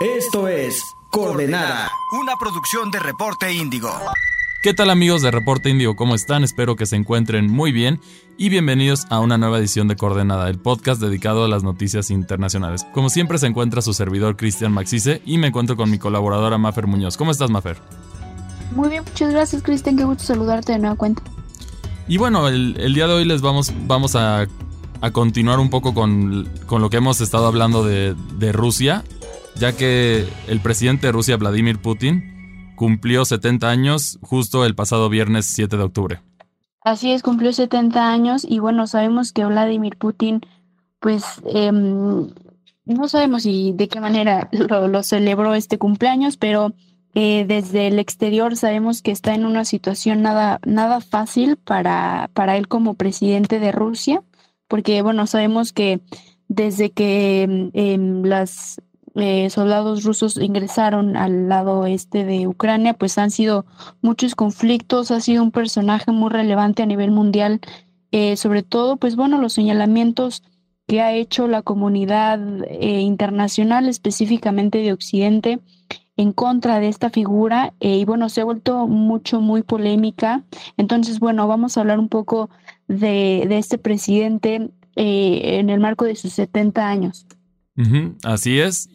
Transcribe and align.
Esto 0.00 0.48
es 0.48 0.82
Coordenada. 1.10 1.88
Una 2.20 2.34
producción 2.36 2.90
de 2.90 2.98
Reporte 2.98 3.52
Índigo. 3.52 3.90
¿Qué 4.60 4.74
tal 4.74 4.90
amigos 4.90 5.22
de 5.22 5.30
Reporte 5.30 5.70
Índigo? 5.70 5.94
¿Cómo 5.94 6.16
están? 6.16 6.42
Espero 6.42 6.74
que 6.74 6.84
se 6.84 6.96
encuentren 6.96 7.48
muy 7.48 7.70
bien 7.70 8.00
y 8.36 8.48
bienvenidos 8.48 9.06
a 9.10 9.20
una 9.20 9.38
nueva 9.38 9.58
edición 9.58 9.86
de 9.86 9.94
Coordenada, 9.94 10.50
el 10.50 10.58
podcast 10.58 11.00
dedicado 11.00 11.44
a 11.44 11.48
las 11.48 11.62
noticias 11.62 12.10
internacionales. 12.10 12.84
Como 12.92 13.08
siempre 13.08 13.38
se 13.38 13.46
encuentra 13.46 13.82
su 13.82 13.94
servidor 13.94 14.36
Cristian 14.36 14.72
Maxice 14.72 15.22
y 15.24 15.38
me 15.38 15.46
encuentro 15.46 15.76
con 15.76 15.88
mi 15.88 15.98
colaboradora 15.98 16.58
Mafer 16.58 16.88
Muñoz. 16.88 17.16
¿Cómo 17.16 17.30
estás 17.30 17.50
Mafer? 17.50 17.76
Muy 18.74 18.88
bien, 18.88 19.04
muchas 19.04 19.30
gracias 19.30 19.62
Cristian, 19.62 19.96
qué 19.96 20.02
gusto 20.02 20.24
saludarte 20.24 20.72
de 20.72 20.80
nueva 20.80 20.96
cuenta. 20.96 21.22
Y 22.08 22.16
bueno, 22.16 22.48
el, 22.48 22.94
día 22.94 23.06
de 23.06 23.14
hoy 23.14 23.24
les 23.24 23.42
vamos, 23.42 23.72
vamos 23.86 24.16
a, 24.16 24.48
continuar 25.12 25.60
un 25.60 25.70
poco 25.70 25.94
con, 25.94 26.48
lo 26.68 26.90
que 26.90 26.96
hemos 26.96 27.20
estado 27.20 27.46
hablando 27.46 27.84
de, 27.84 28.16
de 28.38 28.50
Rusia, 28.50 29.04
ya 29.56 29.72
que 29.72 30.28
el 30.48 30.60
presidente 30.60 31.06
de 31.06 31.12
Rusia, 31.12 31.36
Vladimir 31.36 31.80
Putin, 31.80 32.74
cumplió 32.76 33.24
70 33.24 33.68
años 33.68 34.18
justo 34.22 34.64
el 34.64 34.74
pasado 34.74 35.08
viernes 35.08 35.46
7 35.46 35.76
de 35.76 35.82
octubre. 35.82 36.20
Así 36.82 37.12
es, 37.12 37.22
cumplió 37.22 37.52
70 37.52 38.12
años 38.12 38.44
y 38.46 38.58
bueno, 38.58 38.86
sabemos 38.86 39.32
que 39.32 39.44
Vladimir 39.44 39.96
Putin, 39.96 40.42
pues 41.00 41.24
em, 41.46 42.28
no 42.84 43.08
sabemos 43.08 43.44
si 43.44 43.72
de 43.72 43.88
qué 43.88 44.00
manera 44.00 44.48
lo, 44.52 45.02
celebró 45.02 45.54
este 45.54 45.78
cumpleaños, 45.78 46.36
pero 46.36 46.74
eh, 47.14 47.46
desde 47.48 47.86
el 47.86 47.98
exterior 47.98 48.56
sabemos 48.56 49.00
que 49.00 49.12
está 49.12 49.34
en 49.34 49.46
una 49.46 49.64
situación 49.64 50.20
nada, 50.20 50.60
nada 50.66 51.00
fácil 51.00 51.56
para, 51.56 52.28
para 52.34 52.58
él 52.58 52.68
como 52.68 52.94
presidente 52.94 53.60
de 53.60 53.72
Rusia, 53.72 54.22
porque 54.68 55.00
bueno, 55.00 55.26
sabemos 55.26 55.72
que 55.72 56.00
desde 56.48 56.90
que 56.90 57.70
em, 57.72 58.22
las 58.24 58.82
eh, 59.16 59.48
soldados 59.48 60.02
rusos 60.02 60.36
ingresaron 60.36 61.16
al 61.16 61.48
lado 61.48 61.86
este 61.86 62.24
de 62.24 62.48
Ucrania, 62.48 62.94
pues 62.94 63.16
han 63.16 63.30
sido 63.30 63.64
muchos 64.02 64.34
conflictos, 64.34 65.12
ha 65.12 65.20
sido 65.20 65.42
un 65.44 65.52
personaje 65.52 66.10
muy 66.10 66.30
relevante 66.30 66.82
a 66.82 66.86
nivel 66.86 67.12
mundial, 67.12 67.60
eh, 68.10 68.36
sobre 68.36 68.64
todo, 68.64 68.96
pues 68.96 69.14
bueno, 69.14 69.40
los 69.40 69.52
señalamientos 69.52 70.42
que 70.88 71.00
ha 71.00 71.12
hecho 71.12 71.46
la 71.46 71.62
comunidad 71.62 72.40
eh, 72.68 73.00
internacional, 73.02 73.88
específicamente 73.88 74.78
de 74.78 74.92
Occidente, 74.92 75.60
en 76.16 76.32
contra 76.32 76.80
de 76.80 76.88
esta 76.88 77.10
figura 77.10 77.72
y 77.80 78.04
bueno, 78.04 78.28
se 78.28 78.40
ha 78.40 78.44
vuelto 78.44 78.86
mucho, 78.88 79.40
muy 79.40 79.62
polémica. 79.62 80.44
Entonces, 80.76 81.20
bueno, 81.20 81.46
vamos 81.48 81.76
a 81.76 81.80
hablar 81.80 81.98
un 81.98 82.08
poco 82.08 82.50
de, 82.88 83.46
de 83.48 83.58
este 83.58 83.78
presidente 83.78 84.70
en 84.96 85.70
el 85.70 85.80
marco 85.80 86.04
de 86.04 86.14
sus 86.16 86.32
70 86.34 86.88
años. 86.88 87.26
Así 88.22 88.60
es. 88.60 88.88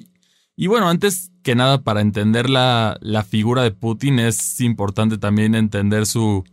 Y 0.55 0.67
bueno, 0.67 0.89
antes 0.89 1.31
que 1.43 1.55
nada, 1.55 1.83
para 1.83 2.01
entender 2.01 2.49
la, 2.49 2.97
la 3.01 3.23
figura 3.23 3.63
de 3.63 3.71
Putin 3.71 4.19
es 4.19 4.59
importante 4.59 5.17
también 5.17 5.55
entender 5.55 6.05
su, 6.05 6.43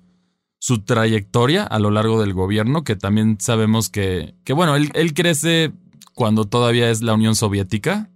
su 0.58 0.82
trayectoria 0.84 1.64
a 1.64 1.78
lo 1.78 1.91
largo 1.91 2.20
del 2.20 2.32
gobierno, 2.32 2.84
que 2.84 2.97
también 2.97 3.38
sabemos 3.41 3.88
que, 3.88 4.34
que 4.44 4.52
bueno, 4.52 4.77
él, 4.77 4.91
él, 4.94 5.12
crece 5.12 5.72
cuando 6.14 6.44
todavía 6.44 6.91
es 6.91 7.02
la 7.02 7.14
Unión 7.14 7.34
Soviética. 7.34 8.10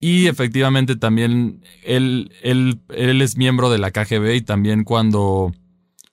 Y 0.00 0.26
efectivamente 0.26 0.96
también 0.96 1.64
él, 1.82 2.30
él, 2.42 2.80
él 2.90 3.20
es 3.20 3.36
miembro 3.36 3.68
de 3.68 3.78
la 3.78 3.90
KGB 3.90 4.36
y 4.36 4.40
también 4.42 4.84
cuando, 4.84 5.52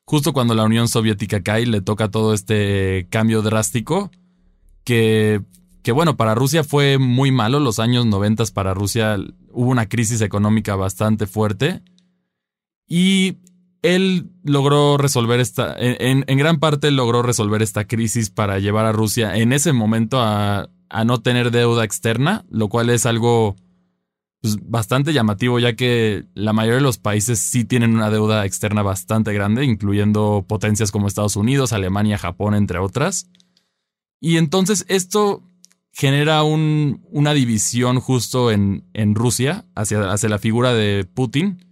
justo 0.06 0.34
cuando 0.34 0.56
la 0.56 0.64
Unión 0.64 0.88
Soviética 0.88 1.44
cae, 1.44 1.68
le 1.68 1.82
toca 1.82 2.10
todo 2.10 2.34
este 2.34 3.08
cambio 3.12 3.44
drástico 3.44 4.10
que 4.84 5.42
que 5.86 5.92
bueno, 5.92 6.18
para 6.18 6.34
Rusia 6.34 6.64
fue 6.64 6.98
muy 6.98 7.32
malo, 7.32 7.60
los 7.60 7.78
años 7.78 8.08
90 8.08 8.46
para 8.56 8.74
Rusia 8.74 9.18
hubo 9.52 9.70
una 9.70 9.88
crisis 9.88 10.20
económica 10.22 10.76
bastante 10.76 11.28
fuerte 11.28 11.84
y 12.88 13.38
él 13.84 14.32
logró 14.44 14.98
resolver 14.98 15.40
esta, 15.40 15.76
en, 15.78 16.24
gran 16.26 16.58
parte 16.58 16.90
logró 16.90 17.22
resolver 17.22 17.62
esta 17.62 17.86
crisis 17.86 18.32
para 18.32 18.58
llevar 18.58 18.88
a 18.88 18.94
Rusia 18.94 19.38
en 19.38 19.54
ese 19.54 19.74
momento 19.74 20.20
a, 20.20 20.70
no 21.06 21.22
tener 21.22 21.52
deuda 21.52 21.84
externa, 21.84 22.46
lo 22.50 22.68
cual 22.68 22.90
es 22.90 23.06
algo 23.06 23.56
pues, 24.42 24.58
bastante 24.68 25.14
llamativo 25.14 25.60
ya 25.60 25.76
que 25.76 26.26
la 26.34 26.52
mayoría 26.52 26.78
de 26.78 26.82
los 26.82 26.98
países 26.98 27.38
sí 27.38 27.64
tienen 27.64 27.94
una 27.94 28.10
deuda 28.10 28.44
externa 28.46 28.82
bastante 28.82 29.34
grande, 29.34 29.66
incluyendo 29.66 30.46
potencias 30.48 30.92
como 30.92 31.08
Estados 31.08 31.36
Unidos, 31.36 31.74
Alemania, 31.74 32.18
Japón, 32.18 32.56
entre 32.56 32.80
otras. 32.80 33.30
Y 34.20 34.38
entonces 34.38 34.86
esto 34.88 35.44
genera 35.96 36.44
un, 36.44 37.02
una 37.10 37.34
división 37.34 38.02
justo 38.02 38.52
en, 38.52 38.84
Rusia 39.16 39.66
hacia, 39.76 40.12
hacia, 40.12 40.28
la 40.28 40.40
figura 40.40 40.74
de 40.74 41.06
Putin, 41.06 41.66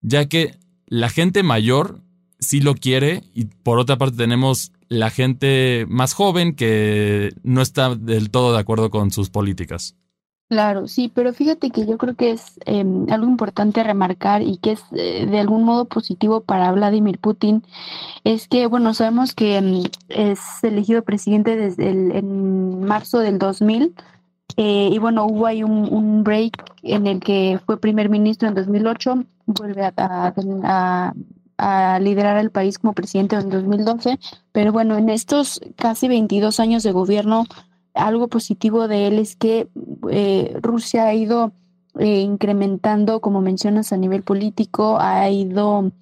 ya 0.00 0.28
que 0.28 0.58
la 0.86 1.08
gente 1.08 1.44
mayor 1.44 2.02
sí 2.40 2.60
lo 2.60 2.74
quiere 2.74 3.22
y 3.34 3.44
por 3.44 3.78
otra 3.78 3.98
parte 3.98 4.16
tenemos 4.16 4.72
la 4.88 5.10
gente 5.10 5.86
más 5.88 6.12
joven 6.12 6.56
que 6.56 7.32
no 7.44 7.62
está 7.62 7.94
del 7.94 8.30
todo 8.30 8.52
de 8.52 8.58
acuerdo 8.58 8.90
con 8.90 9.12
sus 9.12 9.30
políticas. 9.30 9.94
Claro, 10.52 10.86
sí, 10.86 11.10
pero 11.14 11.32
fíjate 11.32 11.70
que 11.70 11.86
yo 11.86 11.96
creo 11.96 12.14
que 12.14 12.30
es 12.30 12.60
em, 12.66 13.06
algo 13.10 13.26
importante 13.26 13.82
remarcar 13.82 14.42
y 14.42 14.58
que 14.58 14.72
es 14.72 14.82
eh, 14.92 15.24
de 15.24 15.38
algún 15.40 15.64
modo 15.64 15.86
positivo 15.86 16.42
para 16.42 16.70
Vladimir 16.72 17.18
Putin, 17.18 17.64
es 18.24 18.48
que, 18.48 18.66
bueno, 18.66 18.92
sabemos 18.92 19.32
que 19.34 19.56
em, 19.56 19.82
es 20.10 20.40
elegido 20.62 21.04
presidente 21.04 21.56
desde 21.56 21.88
el, 21.88 22.12
en 22.12 22.84
marzo 22.84 23.20
del 23.20 23.38
2000 23.38 23.94
eh, 24.58 24.90
y 24.92 24.98
bueno, 24.98 25.24
hubo 25.24 25.46
ahí 25.46 25.62
un, 25.62 26.22
break 26.22 26.62
en 26.82 27.06
el 27.06 27.20
que 27.20 27.58
fue 27.64 27.80
primer 27.80 28.10
ministro 28.10 28.46
en 28.46 28.54
2008, 28.54 29.24
vuelve 29.46 29.90
a, 29.96 31.14
a 31.56 31.98
liderar 31.98 32.36
el 32.36 32.50
país 32.50 32.78
como 32.78 32.92
presidente 32.92 33.36
en 33.36 33.48
2012, 33.48 34.18
pero 34.52 34.70
bueno, 34.70 34.98
en 34.98 35.08
estos 35.08 35.62
casi 35.76 36.08
22 36.08 36.60
años 36.60 36.82
de 36.82 36.92
gobierno, 36.92 37.46
algo 37.94 38.28
positivo 38.28 38.88
de 38.88 39.06
él 39.06 39.18
es 39.18 39.36
que 39.36 39.68
eh, 40.10 40.56
Rusia 40.62 41.04
ha 41.06 41.14
ido 41.14 41.52
eh, 41.98 42.20
incrementando, 42.20 43.20
como 43.20 43.40
mencionas, 43.40 43.92
a 43.92 43.96
nivel 43.96 44.22
político, 44.22 44.98
ha 44.98 45.28
ido, 45.28 45.92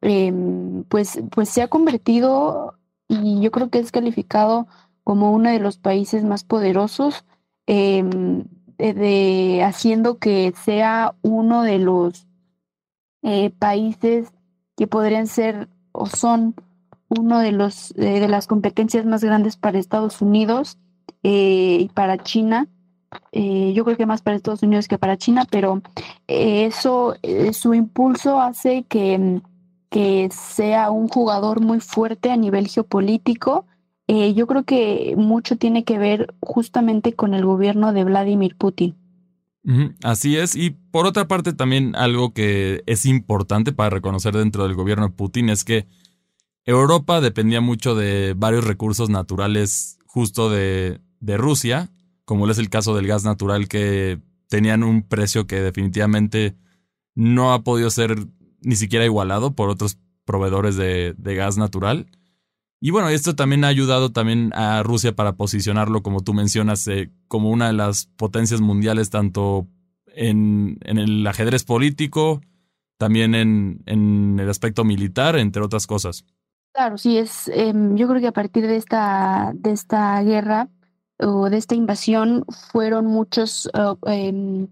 em, 0.00 0.84
pues, 0.84 1.20
pues 1.30 1.48
se 1.48 1.62
ha 1.62 1.68
convertido 1.68 2.74
y 3.08 3.40
yo 3.40 3.50
creo 3.50 3.70
que 3.70 3.78
es 3.78 3.92
calificado 3.92 4.66
como 5.04 5.32
uno 5.32 5.50
de 5.50 5.60
los 5.60 5.78
países 5.78 6.24
más 6.24 6.42
poderosos, 6.44 7.24
em, 7.66 8.44
de, 8.78 9.62
haciendo 9.64 10.18
que 10.18 10.52
sea 10.64 11.14
uno 11.22 11.62
de 11.62 11.78
los 11.78 12.26
eh, 13.22 13.50
países 13.50 14.32
que 14.76 14.86
podrían 14.86 15.26
ser 15.26 15.68
o 15.92 16.06
son 16.06 16.54
uno 17.08 17.38
de 17.38 17.52
los 17.52 17.94
de 17.94 18.28
las 18.28 18.46
competencias 18.46 19.06
más 19.06 19.24
grandes 19.24 19.56
para 19.56 19.78
Estados 19.78 20.20
Unidos 20.20 20.78
eh, 21.22 21.78
y 21.80 21.88
para 21.88 22.18
China. 22.18 22.68
Eh, 23.32 23.72
yo 23.74 23.84
creo 23.84 23.96
que 23.96 24.06
más 24.06 24.22
para 24.22 24.36
Estados 24.36 24.62
Unidos 24.62 24.88
que 24.88 24.98
para 24.98 25.16
China, 25.16 25.46
pero 25.50 25.82
eh, 26.28 26.66
eso, 26.66 27.16
su 27.52 27.74
impulso 27.74 28.40
hace 28.40 28.84
que, 28.88 29.40
que 29.90 30.28
sea 30.30 30.90
un 30.90 31.08
jugador 31.08 31.60
muy 31.60 31.80
fuerte 31.80 32.30
a 32.30 32.36
nivel 32.36 32.68
geopolítico. 32.68 33.66
yo 34.08 34.46
creo 34.46 34.64
que 34.64 35.14
mucho 35.16 35.56
tiene 35.56 35.84
que 35.84 35.98
ver 35.98 36.34
justamente 36.40 37.14
con 37.14 37.34
el 37.34 37.44
gobierno 37.44 37.92
de 37.92 38.04
Vladimir 38.04 38.56
Putin. 38.56 38.96
Así 40.04 40.36
es, 40.36 40.54
y 40.54 40.70
por 40.70 41.06
otra 41.06 41.26
parte 41.26 41.52
también 41.52 41.96
algo 41.96 42.32
que 42.32 42.84
es 42.86 43.04
importante 43.04 43.72
para 43.72 43.90
reconocer 43.90 44.36
dentro 44.36 44.62
del 44.62 44.74
gobierno 44.74 45.08
de 45.08 45.14
Putin 45.14 45.48
es 45.50 45.64
que 45.64 45.88
Europa 46.64 47.20
dependía 47.20 47.60
mucho 47.60 47.96
de 47.96 48.34
varios 48.36 48.64
recursos 48.64 49.10
naturales 49.10 49.98
justo 50.16 50.48
de, 50.48 51.02
de 51.20 51.36
Rusia, 51.36 51.90
como 52.24 52.48
es 52.48 52.56
el 52.56 52.70
caso 52.70 52.96
del 52.96 53.06
gas 53.06 53.22
natural 53.22 53.68
que 53.68 54.18
tenían 54.48 54.82
un 54.82 55.02
precio 55.02 55.46
que 55.46 55.60
definitivamente 55.60 56.56
no 57.14 57.52
ha 57.52 57.62
podido 57.62 57.90
ser 57.90 58.26
ni 58.62 58.76
siquiera 58.76 59.04
igualado 59.04 59.54
por 59.54 59.68
otros 59.68 59.98
proveedores 60.24 60.76
de, 60.76 61.14
gas 61.18 61.58
natural. 61.58 62.06
Y 62.80 62.92
bueno, 62.92 63.10
esto 63.10 63.36
también 63.36 63.62
ha 63.64 63.68
ayudado 63.68 64.10
también 64.10 64.52
a 64.54 64.82
Rusia 64.82 65.14
para 65.14 65.36
posicionarlo, 65.36 66.02
como 66.02 66.22
tú 66.22 66.32
mencionas, 66.32 66.88
eh, 66.88 67.10
como 67.28 67.50
una 67.50 67.66
de 67.66 67.74
las 67.74 68.06
potencias 68.06 68.62
mundiales, 68.62 69.10
tanto 69.10 69.68
en, 70.06 70.78
el 70.86 71.26
ajedrez 71.26 71.64
político, 71.64 72.40
también 72.96 73.34
en, 73.34 73.82
en, 73.84 74.40
el 74.40 74.48
aspecto 74.48 74.82
militar, 74.82 75.36
entre 75.36 75.62
otras 75.62 75.86
cosas. 75.86 76.24
Claro, 76.76 76.98
sí, 76.98 77.16
es, 77.16 77.48
em, 77.48 77.96
yo 77.96 78.06
creo 78.06 78.20
que 78.20 78.26
a 78.26 78.32
partir 78.32 78.66
de 78.66 78.76
esta, 78.76 79.52
de 79.54 79.72
esta 79.72 80.22
guerra, 80.22 80.68
o 81.18 81.48
de 81.48 81.56
esta 81.56 81.74
invasión 81.74 82.44
fueron 82.70 83.06
muchos 83.06 83.70
uh, 83.72 83.96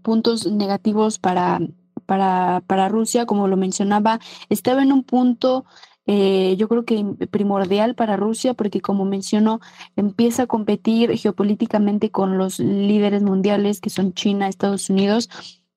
puntos 0.03 0.45
negativos 0.45 1.17
para, 1.17 1.59
para, 2.05 2.61
para 2.67 2.89
Rusia, 2.89 3.25
como 3.25 3.47
lo 3.47 3.57
mencionaba, 3.57 4.19
estaba 4.49 4.83
en 4.83 4.91
un 4.93 5.03
punto 5.03 5.65
eh, 6.05 6.55
yo 6.59 6.67
creo 6.69 6.85
que 6.85 7.03
primordial 7.31 7.95
para 7.95 8.15
Rusia 8.17 8.53
porque 8.53 8.81
como 8.81 9.05
mencionó, 9.05 9.59
empieza 9.95 10.43
a 10.43 10.47
competir 10.47 11.17
geopolíticamente 11.17 12.11
con 12.11 12.37
los 12.37 12.59
líderes 12.59 13.23
mundiales 13.23 13.81
que 13.81 13.89
son 13.89 14.13
China, 14.13 14.47
Estados 14.47 14.91
Unidos. 14.91 15.29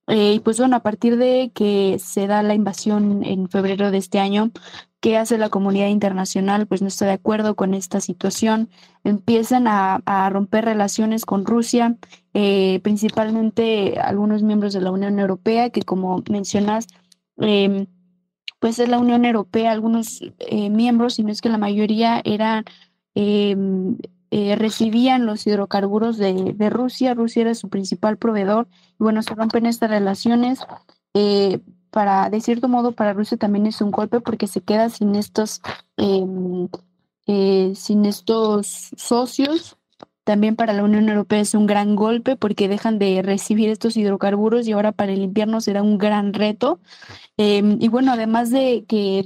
Eh, 0.08 0.34
y 0.34 0.40
pues 0.40 0.58
bueno, 0.58 0.76
a 0.76 0.80
partir 0.80 1.16
de 1.16 1.52
que 1.54 1.98
se 1.98 2.26
da 2.26 2.42
la 2.42 2.54
invasión 2.54 3.24
en 3.24 3.48
febrero 3.48 3.90
de 3.90 3.98
este 3.98 4.18
año, 4.18 4.50
¿qué 5.00 5.16
hace 5.16 5.38
la 5.38 5.50
comunidad 5.50 5.88
internacional? 5.88 6.66
Pues 6.66 6.82
no 6.82 6.88
está 6.88 7.06
de 7.06 7.12
acuerdo 7.12 7.54
con 7.56 7.74
esta 7.74 8.00
situación. 8.00 8.70
Empiezan 9.04 9.66
a, 9.68 10.30
romper 10.30 10.64
relaciones 10.64 11.24
con 11.24 11.46
Rusia, 11.46 11.96
eh, 12.34 12.80
principalmente 12.82 13.98
algunos 14.00 14.42
miembros 14.42 14.72
de 14.72 14.80
la 14.80 14.90
Unión 14.90 15.18
Europea, 15.18 15.70
que 15.70 15.82
como 15.82 16.22
mencionas, 16.30 16.86
eh, 17.40 17.86
pues 18.60 18.78
es 18.78 18.88
la 18.88 18.98
Unión 18.98 19.24
Europea, 19.24 19.72
algunos 19.72 20.20
eh, 20.38 20.70
miembros, 20.70 21.14
si 21.14 21.22
no 21.22 21.30
es 21.30 21.40
que 21.40 21.48
la 21.48 21.58
mayoría 21.58 22.20
eran, 22.24 22.64
em, 23.14 23.96
eh, 24.30 24.56
recibían 24.56 25.26
los 25.26 25.46
hidrocarburos 25.46 26.18
de, 26.18 26.54
Rusia, 26.70 27.14
Rusia 27.14 27.42
era 27.42 27.54
su 27.54 27.68
principal 27.68 28.16
proveedor, 28.18 28.68
y 28.98 29.02
bueno, 29.02 29.22
se 29.22 29.34
rompen 29.34 29.66
estas 29.66 29.90
relaciones. 29.90 30.60
Eh, 31.14 31.60
para, 31.90 32.30
de 32.30 32.40
cierto 32.40 32.68
modo, 32.68 32.92
para 32.92 33.14
Rusia 33.14 33.38
también 33.38 33.66
es 33.66 33.80
un 33.80 33.90
golpe 33.90 34.20
porque 34.20 34.46
se 34.46 34.60
queda 34.60 34.90
sin 34.90 35.14
estos, 35.14 35.62
em, 35.96 36.68
sin 37.74 38.04
estos 38.04 38.90
socios 38.96 39.78
también 40.28 40.56
para 40.56 40.74
la 40.74 40.84
Unión 40.84 41.08
Europea 41.08 41.40
es 41.40 41.54
un 41.54 41.66
gran 41.66 41.96
golpe 41.96 42.36
porque 42.36 42.68
dejan 42.68 42.98
de 42.98 43.22
recibir 43.22 43.70
estos 43.70 43.96
hidrocarburos 43.96 44.68
y 44.68 44.72
ahora 44.72 44.92
para 44.92 45.10
el 45.10 45.22
invierno 45.22 45.62
será 45.62 45.82
un 45.82 45.96
gran 45.96 46.34
reto. 46.34 46.80
Em, 47.38 47.78
y 47.80 47.88
bueno, 47.88 48.12
además 48.12 48.50
de 48.50 48.84
que 48.86 49.24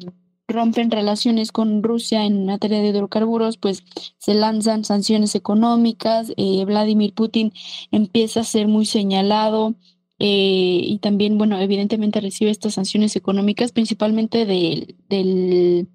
rompen 0.52 0.90
relaciones 0.90 1.52
con 1.52 1.82
Rusia 1.82 2.24
en 2.24 2.46
materia 2.46 2.80
de 2.80 2.88
hidrocarburos, 2.88 3.56
pues 3.56 3.84
se 4.18 4.34
lanzan 4.34 4.84
sanciones 4.84 5.34
económicas. 5.34 6.32
Eh, 6.36 6.64
Vladimir 6.64 7.14
Putin 7.14 7.52
empieza 7.90 8.40
a 8.40 8.44
ser 8.44 8.68
muy 8.68 8.86
señalado. 8.86 9.74
Eh, 10.18 10.80
y 10.84 10.98
también, 10.98 11.36
bueno, 11.36 11.58
evidentemente 11.60 12.20
recibe 12.20 12.52
estas 12.52 12.74
sanciones 12.74 13.16
económicas, 13.16 13.72
principalmente 13.72 14.46
del, 14.46 14.94
del, 15.08 15.88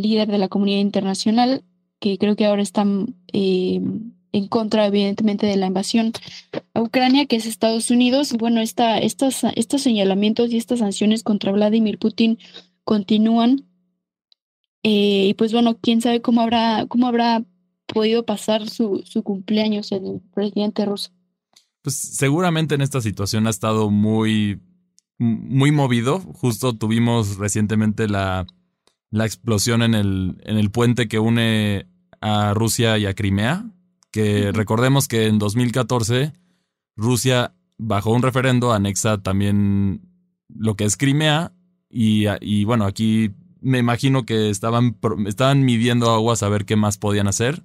líder 0.00 0.28
de 0.28 0.38
la 0.38 0.48
comunidad 0.48 0.80
internacional, 0.80 1.62
que 2.00 2.16
creo 2.16 2.36
que 2.36 2.46
ahora 2.46 2.62
están 2.62 3.16
eh, 3.34 3.82
en 4.32 4.48
contra, 4.48 4.86
evidentemente, 4.86 5.46
de 5.46 5.56
la 5.56 5.66
invasión 5.66 6.12
a 6.72 6.80
Ucrania, 6.80 7.26
que 7.26 7.36
es 7.36 7.44
Estados 7.44 7.90
Unidos. 7.90 8.32
Bueno, 8.32 8.60
esta, 8.60 8.98
estos, 8.98 9.44
estos 9.56 9.82
señalamientos 9.82 10.50
y 10.50 10.56
estas 10.56 10.78
sanciones 10.78 11.22
contra 11.22 11.52
Vladimir 11.52 11.98
Putin 11.98 12.38
continúan. 12.84 13.68
Eh, 14.82 15.28
y 15.28 15.34
pues 15.34 15.52
bueno, 15.52 15.78
quién 15.80 16.00
sabe 16.00 16.20
cómo 16.20 16.40
habrá, 16.40 16.86
cómo 16.88 17.06
habrá 17.06 17.44
podido 17.86 18.24
pasar 18.24 18.68
su, 18.68 19.02
su 19.04 19.22
cumpleaños 19.22 19.92
el 19.92 20.20
presidente 20.34 20.84
ruso. 20.84 21.10
Pues 21.82 21.96
seguramente 21.96 22.74
en 22.74 22.80
esta 22.80 23.00
situación 23.00 23.46
ha 23.46 23.50
estado 23.50 23.90
muy, 23.90 24.60
muy 25.18 25.72
movido. 25.72 26.20
Justo 26.20 26.72
tuvimos 26.74 27.36
recientemente 27.36 28.08
la, 28.08 28.46
la 29.10 29.26
explosión 29.26 29.82
en 29.82 29.94
el, 29.94 30.40
en 30.44 30.58
el 30.58 30.70
puente 30.70 31.08
que 31.08 31.18
une 31.18 31.86
a 32.20 32.54
Rusia 32.54 32.98
y 32.98 33.06
a 33.06 33.14
Crimea, 33.14 33.66
que 34.10 34.52
recordemos 34.52 35.08
que 35.08 35.26
en 35.26 35.38
2014 35.38 36.32
Rusia 36.96 37.54
bajo 37.78 38.10
un 38.10 38.22
referendo 38.22 38.72
anexa 38.72 39.22
también 39.22 40.02
lo 40.48 40.76
que 40.76 40.84
es 40.84 40.96
Crimea 40.96 41.52
y, 41.92 42.64
bueno, 42.64 42.84
aquí 42.86 43.30
me 43.60 43.78
imagino 43.78 44.24
que 44.24 44.50
estaban, 44.50 44.96
estaban 45.26 45.64
midiendo 45.64 46.10
aguas 46.10 46.42
a 46.42 46.48
ver 46.48 46.64
qué 46.64 46.74
más 46.74 46.98
podían 46.98 47.28
hacer. 47.28 47.62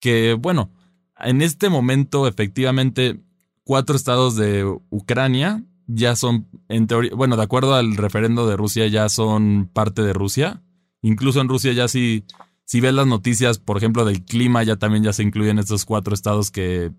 Que 0.00 0.34
bueno, 0.34 0.70
en 1.18 1.40
este 1.40 1.68
momento 1.68 2.26
efectivamente 2.26 3.22
cuatro 3.64 3.94
estados 3.94 4.36
de 4.36 4.64
Ucrania 4.90 5.62
ya 5.86 6.16
son, 6.16 6.48
en 6.68 6.86
teoría, 6.86 7.14
bueno, 7.14 7.36
de 7.36 7.42
acuerdo 7.42 7.74
al 7.74 7.96
referendo 7.96 8.46
de 8.46 8.56
Rusia 8.56 8.86
ya 8.88 9.08
son 9.08 9.70
parte 9.72 10.02
de 10.02 10.12
Rusia. 10.12 10.62
Incluso 11.02 11.40
en 11.40 11.48
Rusia 11.48 11.72
ya 11.72 11.88
sí 11.88 12.24
si 12.70 12.80
ves 12.80 12.94
las 12.94 13.08
noticias, 13.08 13.58
por 13.58 13.78
ejemplo, 13.78 14.04
del 14.04 14.24
clima, 14.24 14.62
ya 14.62 14.76
también 14.76 15.02
ya 15.02 15.12
se 15.12 15.24
incluyen 15.24 15.58
estos 15.58 15.84
cuatro 15.84 16.14
estados 16.14 16.52
que 16.52 16.92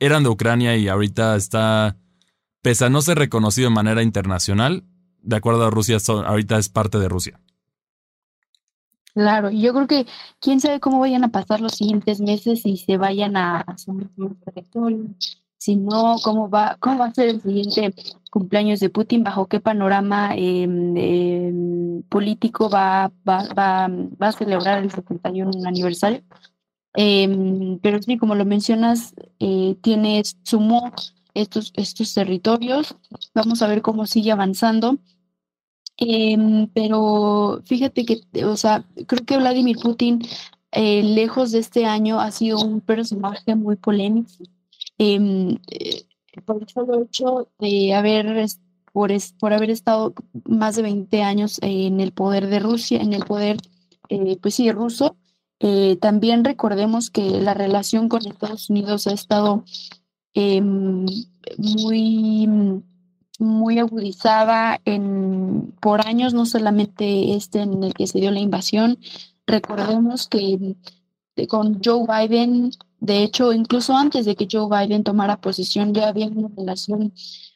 eran 0.00 0.24
de 0.24 0.28
Ucrania 0.28 0.76
y 0.76 0.88
ahorita 0.88 1.36
está, 1.36 1.96
pese 2.60 2.86
a 2.86 2.90
no 2.90 3.02
ser 3.02 3.18
reconocido 3.18 3.68
de 3.68 3.74
manera 3.76 4.02
internacional, 4.02 4.82
de 5.22 5.36
acuerdo 5.36 5.64
a 5.64 5.70
Rusia, 5.70 5.98
ahorita 6.06 6.58
es 6.58 6.68
parte 6.68 6.98
de 6.98 7.08
Rusia. 7.08 7.40
Claro, 9.14 9.50
yo 9.50 9.74
creo 9.74 9.86
que 9.86 10.06
quién 10.40 10.60
sabe 10.60 10.80
cómo 10.80 10.98
vayan 10.98 11.24
a 11.24 11.28
pasar 11.28 11.60
los 11.60 11.72
siguientes 11.72 12.20
meses 12.20 12.64
y 12.64 12.78
se 12.78 12.96
vayan 12.96 13.36
a 13.36 13.60
hacer 13.60 13.94
un 14.74 15.16
si 15.62 15.76
no, 15.76 16.16
cómo 16.24 16.50
va, 16.50 16.76
cómo 16.80 16.98
va 16.98 17.06
a 17.06 17.14
ser 17.14 17.28
el 17.28 17.40
siguiente 17.40 17.94
cumpleaños 18.32 18.80
de 18.80 18.90
Putin, 18.90 19.22
bajo 19.22 19.46
qué 19.46 19.60
panorama 19.60 20.34
em, 20.34 20.96
em, 20.96 22.02
político 22.08 22.68
va, 22.68 23.12
va, 23.28 23.46
va, 23.56 23.88
va, 24.20 24.28
a 24.28 24.32
celebrar 24.32 24.82
el 24.82 24.90
71 24.90 25.52
aniversario. 25.64 26.22
Em, 26.94 27.78
pero 27.78 28.02
sí, 28.02 28.18
como 28.18 28.34
lo 28.34 28.44
mencionas, 28.44 29.14
eh, 29.38 29.76
tiene, 29.82 30.22
sumó 30.42 30.92
estos, 31.32 31.72
estos 31.76 32.12
territorios. 32.12 32.96
Vamos 33.32 33.62
a 33.62 33.68
ver 33.68 33.82
cómo 33.82 34.06
sigue 34.06 34.32
avanzando. 34.32 34.98
Pero 36.74 37.62
fíjate 37.64 38.04
que, 38.04 38.44
o 38.44 38.56
sea, 38.56 38.84
creo 39.06 39.24
que 39.24 39.36
Vladimir 39.36 39.76
Putin, 39.78 40.20
eh, 40.72 41.02
lejos 41.02 41.52
de 41.52 41.58
este 41.58 41.84
año, 41.84 42.20
ha 42.20 42.30
sido 42.30 42.58
un 42.60 42.80
personaje 42.80 43.54
muy 43.54 43.76
polémico. 43.76 44.30
Em, 44.98 45.58
eh, 45.70 46.04
por 46.44 46.62
el 46.62 46.68
solo 46.68 47.02
hecho 47.02 47.48
de 47.58 47.94
haber, 47.94 48.46
por, 48.92 49.12
por 49.38 49.52
haber 49.52 49.70
estado 49.70 50.14
más 50.46 50.76
de 50.76 50.82
20 50.82 51.22
años 51.22 51.58
en 51.62 52.00
el 52.00 52.12
poder 52.12 52.46
de 52.48 52.58
Rusia, 52.58 53.00
en 53.00 53.12
el 53.12 53.24
poder, 53.24 53.58
eh, 54.08 54.38
pues 54.40 54.54
sí, 54.54 54.70
ruso, 54.72 55.16
también 56.00 56.44
recordemos 56.44 57.08
que 57.10 57.22
la 57.22 57.54
relación 57.54 58.08
con 58.08 58.26
Estados 58.26 58.68
Unidos 58.68 59.06
ha 59.06 59.12
estado 59.12 59.64
em, 60.34 61.06
muy, 61.56 62.48
muy 63.42 63.78
agudizada 63.78 64.80
en, 64.84 65.74
por 65.80 66.06
años, 66.06 66.34
no 66.34 66.46
solamente 66.46 67.34
este 67.34 67.62
en 67.62 67.82
el 67.82 67.94
que 67.94 68.06
se 68.06 68.20
dio 68.20 68.30
la 68.30 68.40
invasión. 68.40 68.98
Recordemos 69.46 70.28
que 70.28 70.76
con 71.48 71.80
Joe 71.82 72.06
Biden 72.06 72.70
de 73.02 73.24
hecho, 73.24 73.52
incluso 73.52 73.96
antes 73.96 74.26
de 74.26 74.36
que 74.36 74.46
Joe 74.48 74.68
Biden 74.70 75.02
tomara 75.02 75.40
posición, 75.40 75.92
ya 75.92 76.06
había 76.06 76.28
una 76.28 76.48
relación 76.56 77.12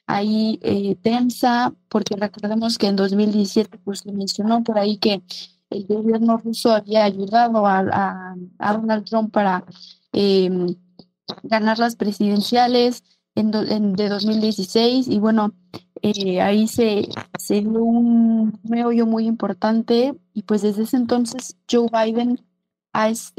ahí 0.08 0.58
eh, 0.60 0.96
tensa, 0.96 1.72
porque 1.88 2.16
recordemos 2.16 2.78
que 2.78 2.88
en 2.88 2.96
2017, 2.96 3.78
pues 3.84 4.04
le 4.04 4.12
mencionó 4.12 4.64
por 4.64 4.76
ahí 4.76 4.96
que 4.98 5.22
el 5.70 5.86
gobierno 5.86 6.36
ruso 6.38 6.72
había 6.72 7.04
ayudado 7.04 7.64
a, 7.64 8.34
Donald 8.58 9.04
Trump 9.04 9.32
para 9.32 9.64
em, 10.12 10.74
ganar 11.44 11.78
las 11.78 11.94
presidenciales 11.94 13.04
en, 13.36 13.92
de 13.92 14.08
2016 14.08 15.08
y 15.08 15.18
bueno, 15.18 15.52
eh, 16.02 16.40
ahí 16.40 16.66
se, 16.66 17.08
se 17.38 17.60
dio 17.60 17.84
un 17.84 18.58
meollo 18.64 19.06
muy 19.06 19.26
importante 19.26 20.14
y 20.34 20.42
pues 20.42 20.62
desde 20.62 20.82
ese 20.82 20.96
entonces 20.96 21.56
Joe 21.70 21.88
Biden 21.92 22.40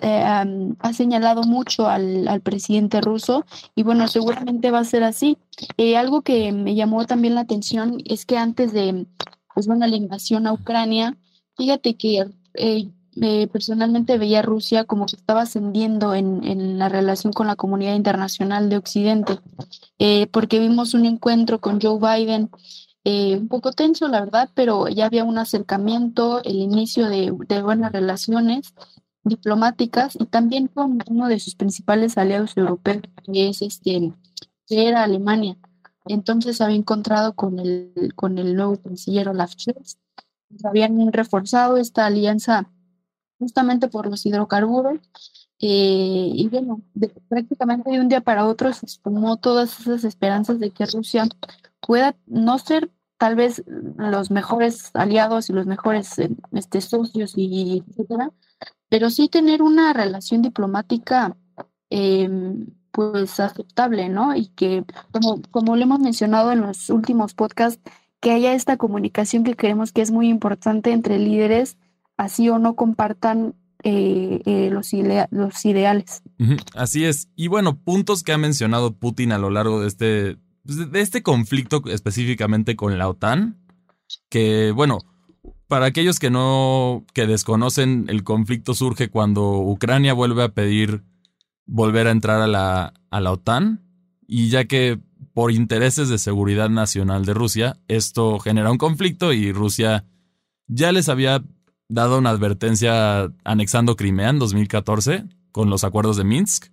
eh, 0.03 0.75
ha, 0.79 0.93
señalado 0.93 1.41
mucho 1.43 1.87
al, 1.87 2.41
presidente 2.41 3.01
ruso 3.01 3.43
y 3.75 3.83
bueno, 3.83 4.07
seguramente 4.07 4.69
va 4.71 4.79
a 4.79 4.85
ser 4.85 5.03
así. 5.03 5.37
Eh, 5.77 5.97
algo 5.97 6.21
que 6.21 6.51
me 6.51 6.75
llamó 6.75 7.05
también 7.05 7.35
la 7.35 7.41
atención 7.41 7.97
es 8.05 8.25
que 8.25 8.37
antes 8.37 8.71
de 8.71 9.07
pues, 9.53 9.65
bueno, 9.65 9.87
la 9.87 9.95
invasión 9.95 10.45
a 10.45 10.53
Ucrania, 10.53 11.17
fíjate 11.55 11.97
que 11.97 12.25
eh, 13.21 13.47
personalmente 13.47 14.17
veía 14.17 14.39
a 14.39 14.43
Rusia 14.43 14.85
como 14.85 15.05
que 15.05 15.15
estaba 15.15 15.41
ascendiendo 15.41 16.13
en, 16.13 16.43
en, 16.43 16.77
la 16.79 16.89
relación 16.89 17.33
con 17.33 17.47
la 17.47 17.55
comunidad 17.55 17.95
internacional 17.95 18.69
de 18.69 18.77
Occidente, 18.77 19.39
porque 20.31 20.59
vimos 20.59 20.93
un 20.93 21.05
encuentro 21.05 21.59
con 21.59 21.79
Joe 21.81 21.99
Biden. 21.99 22.49
un 23.05 23.47
poco 23.47 23.71
tenso, 23.71 24.07
la 24.07 24.19
verdad, 24.21 24.49
pero 24.53 24.87
ya 24.87 25.05
había 25.05 25.23
un 25.23 25.37
acercamiento, 25.37 26.43
el 26.43 26.57
inicio 26.57 27.07
de, 27.09 27.33
de 27.47 27.61
buenas 27.61 27.91
relaciones 27.91 28.73
diplomáticas 29.27 30.15
y 30.19 30.25
también 30.25 30.67
con 30.67 30.99
uno 31.07 31.27
de 31.27 31.39
sus 31.39 31.55
principales 31.55 32.17
aliados 32.17 32.55
europeos, 32.57 33.03
que 33.23 33.49
es 33.49 33.61
este, 33.61 34.13
que 34.65 34.87
era 34.87 35.03
Alemania. 35.03 35.57
Entonces 36.05 36.61
había 36.61 36.77
encontrado 36.77 37.33
con 37.33 37.59
el, 37.59 38.13
con 38.15 38.37
el 38.37 38.55
nuevo 38.55 38.77
canciller 38.77 39.29
Olaf 39.29 39.53
Scholz. 39.57 39.97
Habían 40.63 41.11
reforzado 41.11 41.77
esta 41.77 42.05
alianza 42.05 42.69
justamente 43.39 43.87
por 43.87 44.07
los 44.07 44.25
hidrocarburos. 44.25 44.99
Eh, 45.59 46.31
y 46.33 46.47
bueno, 46.49 46.81
prácticamente 47.29 47.89
de 47.89 47.99
un 47.99 48.09
día 48.09 48.21
para 48.21 48.45
otro 48.45 48.71
se 48.73 48.87
sumó 48.87 49.37
todas 49.37 49.79
esas 49.79 50.03
esperanzas 50.03 50.59
de 50.59 50.69
que 50.69 50.85
Rusia 50.85 51.27
pueda 51.79 52.15
no 52.27 52.59
ser 52.59 52.91
tal 53.17 53.35
vez 53.35 53.63
los 53.65 54.29
mejores 54.29 54.91
aliados 54.93 55.49
y 55.49 55.53
los 55.53 55.65
mejores 55.65 56.19
eh, 56.19 56.29
este, 56.53 56.81
socios 56.81 57.33
y 57.35 57.83
etcétera, 57.87 58.31
pero 58.89 59.09
sí 59.09 59.29
tener 59.29 59.61
una 59.61 59.93
relación 59.93 60.41
diplomática 60.41 61.35
em, 61.89 62.67
pues 62.91 63.39
aceptable, 63.39 64.09
¿no? 64.09 64.35
Y 64.35 64.47
que, 64.47 64.83
como, 65.11 65.41
como 65.51 65.75
lo 65.75 65.83
hemos 65.83 65.99
mencionado 65.99 66.51
en 66.51 66.61
los 66.61 66.89
últimos 66.89 67.33
podcasts, 67.33 67.81
que 68.19 68.31
haya 68.31 68.53
esta 68.53 68.77
comunicación 68.77 69.43
que 69.43 69.55
creemos 69.55 69.91
que 69.91 70.01
es 70.01 70.11
muy 70.11 70.29
importante 70.29 70.91
entre 70.91 71.19
líderes, 71.19 71.77
así 72.17 72.49
o 72.49 72.59
no 72.59 72.75
compartan 72.75 73.55
eh, 73.83 74.41
eh, 74.45 74.69
los, 74.71 74.91
los 75.31 75.65
ideales. 75.65 76.23
Así 76.75 77.05
es. 77.05 77.29
Y 77.35 77.47
bueno, 77.47 77.77
puntos 77.77 78.23
que 78.23 78.33
ha 78.33 78.37
mencionado 78.37 78.95
Putin 78.95 79.31
a 79.31 79.37
lo 79.37 79.49
largo 79.49 79.81
de 79.81 79.87
este, 79.87 80.37
pues, 80.65 80.91
de 80.91 81.01
este 81.01 81.23
conflicto 81.23 81.83
específicamente 81.87 82.75
con 82.75 82.97
la 82.97 83.07
OTAN, 83.07 83.57
que 84.29 84.71
bueno, 84.71 84.99
para 85.67 85.85
aquellos 85.85 86.17
que 86.19 86.29
no, 86.29 87.05
que 87.13 87.27
desconocen, 87.27 88.05
el 88.09 88.23
conflicto 88.23 88.73
surge 88.73 89.09
cuando 89.09 89.59
Ucrania 89.59 90.13
vuelve 90.13 90.43
a 90.43 90.49
pedir 90.49 91.03
volver 91.65 92.07
a 92.07 92.11
entrar 92.11 92.41
a 92.41 92.47
la, 92.47 92.93
a 93.11 93.21
la 93.21 93.31
OTAN 93.31 93.83
y 94.25 94.49
ya 94.49 94.65
que 94.65 94.99
por 95.33 95.51
intereses 95.51 96.09
de 96.09 96.17
seguridad 96.17 96.69
nacional 96.69 97.25
de 97.25 97.33
Rusia, 97.33 97.77
esto 97.87 98.39
genera 98.39 98.71
un 98.71 98.77
conflicto 98.77 99.33
y 99.33 99.51
Rusia 99.51 100.05
ya 100.67 100.91
les 100.91 101.09
había 101.09 101.43
dado 101.89 102.17
una 102.17 102.31
advertencia 102.31 103.31
anexando 103.43 103.95
Crimea 103.95 104.29
en 104.29 104.39
2014 104.39 105.25
con 105.51 105.69
los 105.69 105.83
acuerdos 105.83 106.17
de 106.17 106.23
Minsk, 106.23 106.67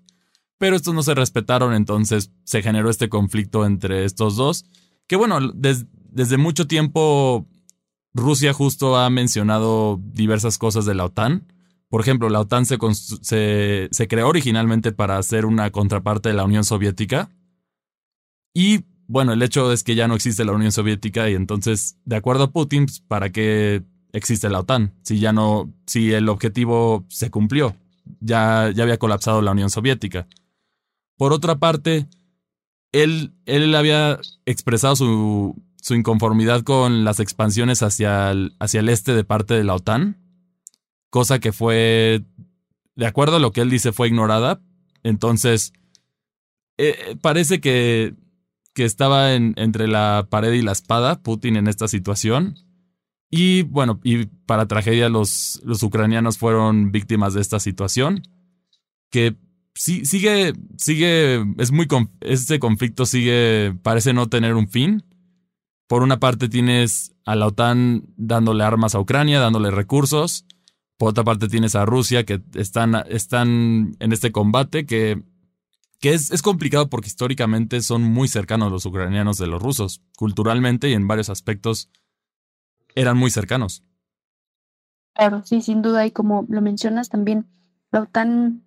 pero 0.59 0.77
estos 0.77 0.95
no 0.95 1.03
se 1.03 1.15
respetaron, 1.15 1.75
entonces 1.75 2.31
se 2.45 2.63
generó 2.63 2.91
este 2.91 3.09
conflicto 3.09 3.67
entre 3.67 4.05
estos 4.05 4.37
dos, 4.37 4.65
que 5.07 5.17
bueno, 5.17 5.39
desde 5.53 6.37
mucho 6.37 6.67
tiempo 6.67 7.47
Rusia 8.13 8.53
justo 8.53 8.97
ha 8.97 9.11
mencionado 9.11 10.01
diversas 10.03 10.59
cosas 10.59 10.85
de 10.85 10.95
la 10.95 11.05
OTAN, 11.05 11.47
por 11.95 12.01
ejemplo, 12.01 12.29
la 12.29 12.41
OTAN 12.41 12.67
se, 12.67 12.77
se, 13.89 14.09
creó 14.09 14.27
originalmente 14.27 14.91
para 14.91 15.23
ser 15.23 15.47
una 15.47 15.71
contraparte 15.71 16.29
de 16.29 16.35
la 16.35 16.45
Unión 16.45 16.65
Soviética. 16.65 17.31
Y 18.53 18.81
bueno, 19.07 19.33
el 19.33 19.41
hecho 19.43 19.71
es 19.71 19.85
que 19.85 19.95
ya 19.95 20.09
no 20.09 20.17
existe 20.17 20.45
la 20.45 20.51
Unión 20.51 20.73
Soviética 20.73 21.31
y 21.31 21.35
entonces, 21.35 21.97
de 22.05 22.17
acuerdo 22.17 22.43
a 22.43 22.51
Putin, 22.51 22.87
pues, 22.87 22.99
¿para 22.99 23.31
qué 23.31 23.85
existe 24.15 24.49
la 24.49 24.61
OTAN? 24.61 24.95
Si 25.03 25.19
ya 25.19 25.33
no, 25.33 25.71
si 25.87 26.13
el 26.13 26.29
objetivo 26.29 27.05
se 27.09 27.31
cumplió, 27.31 27.77
ya, 28.21 28.71
ya 28.75 28.83
había 28.83 28.99
colapsado 28.99 29.43
la 29.43 29.53
Unión 29.53 29.69
Soviética. 29.69 30.27
Por 31.19 31.33
otra 31.33 31.57
parte, 31.57 32.07
él, 32.93 33.35
él 33.45 33.75
había 33.75 34.19
expresado 34.47 34.97
su, 34.97 35.63
su 35.77 35.95
inconformidad 35.95 36.63
con 36.63 37.05
las 37.05 37.21
expansiones 37.21 37.83
hacia 37.83 38.33
hacia 38.59 38.81
el 38.81 38.89
este 38.89 39.15
de 39.15 39.25
parte 39.25 39.55
de 39.55 39.65
la 39.65 39.75
OTAN 39.75 40.25
cosa 41.15 41.39
que 41.39 41.53
fue, 41.53 42.25
de 42.97 43.07
acuerdo 43.07 43.37
a 43.37 43.39
lo 43.39 43.53
que 43.53 43.61
él 43.61 43.71
dice, 43.71 43.93
fue 43.93 44.09
ignorada. 44.09 44.61
Entonces, 45.05 45.73
eh, 46.77 47.17
parece 47.21 47.61
que, 47.61 48.15
que 48.73 48.85
estaba 48.85 49.33
entre 49.33 49.87
la 49.87 50.27
pared 50.29 50.53
y 50.55 50.63
la 50.63 50.73
espada 50.73 51.23
Putin 51.23 51.55
en 51.55 51.69
esta 51.69 51.87
situación. 51.87 52.57
Y 53.37 53.63
bueno, 53.63 53.99
y 54.05 54.27
para 54.27 54.69
tragedia 54.69 55.09
los, 55.09 55.61
los 55.65 55.83
ucranianos 55.83 56.39
fueron 56.39 56.93
víctimas 56.93 57.35
de 57.35 57.41
esta 57.41 57.59
situación, 57.59 58.23
que 59.11 59.35
sí, 59.75 60.07
sigue, 60.07 60.53
sigue, 60.77 61.45
es 61.59 61.73
muy, 61.73 61.89
este 62.21 62.61
conflicto 62.61 63.07
sigue, 63.07 63.77
parece 63.83 64.13
no 64.13 64.29
tener 64.29 64.55
un 64.55 64.69
fin. 64.69 65.03
Por 65.89 66.05
una 66.05 66.21
parte 66.21 66.49
tienes 66.49 67.13
a 67.25 67.35
la 67.35 67.49
OTAN 67.49 68.05
dándole 68.17 68.63
armas 68.63 68.95
a 68.95 69.01
Ucrania, 69.01 69.41
dándole 69.41 69.73
recursos, 69.73 70.47
por 70.97 71.09
otra 71.09 71.25
parte 71.25 71.49
tienes 71.49 71.75
a 71.75 71.85
Rusia 71.85 72.25
que 72.25 72.41
están, 72.55 73.03
están 73.09 73.97
en 73.99 74.13
este 74.13 74.31
combate 74.31 74.87
que, 74.87 75.25
que 75.99 76.13
es, 76.13 76.31
es, 76.31 76.41
complicado 76.41 76.89
porque 76.89 77.09
históricamente 77.09 77.83
son 77.83 78.05
muy 78.05 78.29
cercanos 78.29 78.71
los 78.71 78.87
ucranianos 78.87 79.39
de 79.39 79.49
los 79.49 79.61
rusos. 79.61 80.03
Culturalmente 80.17 80.89
y 80.89 80.93
en 80.93 81.09
varios 81.09 81.31
aspectos 81.31 81.91
eran 82.95 83.17
muy 83.17 83.31
cercanos. 83.31 83.83
Claro, 85.15 85.43
sí, 85.45 85.63
sin 85.63 85.83
duda. 85.83 86.07
Y 86.07 86.11
como 86.11 86.45
lo 86.49 86.61
mencionas 86.61 87.09
también, 87.09 87.47
la 87.93 88.03
OTAN 88.03 88.65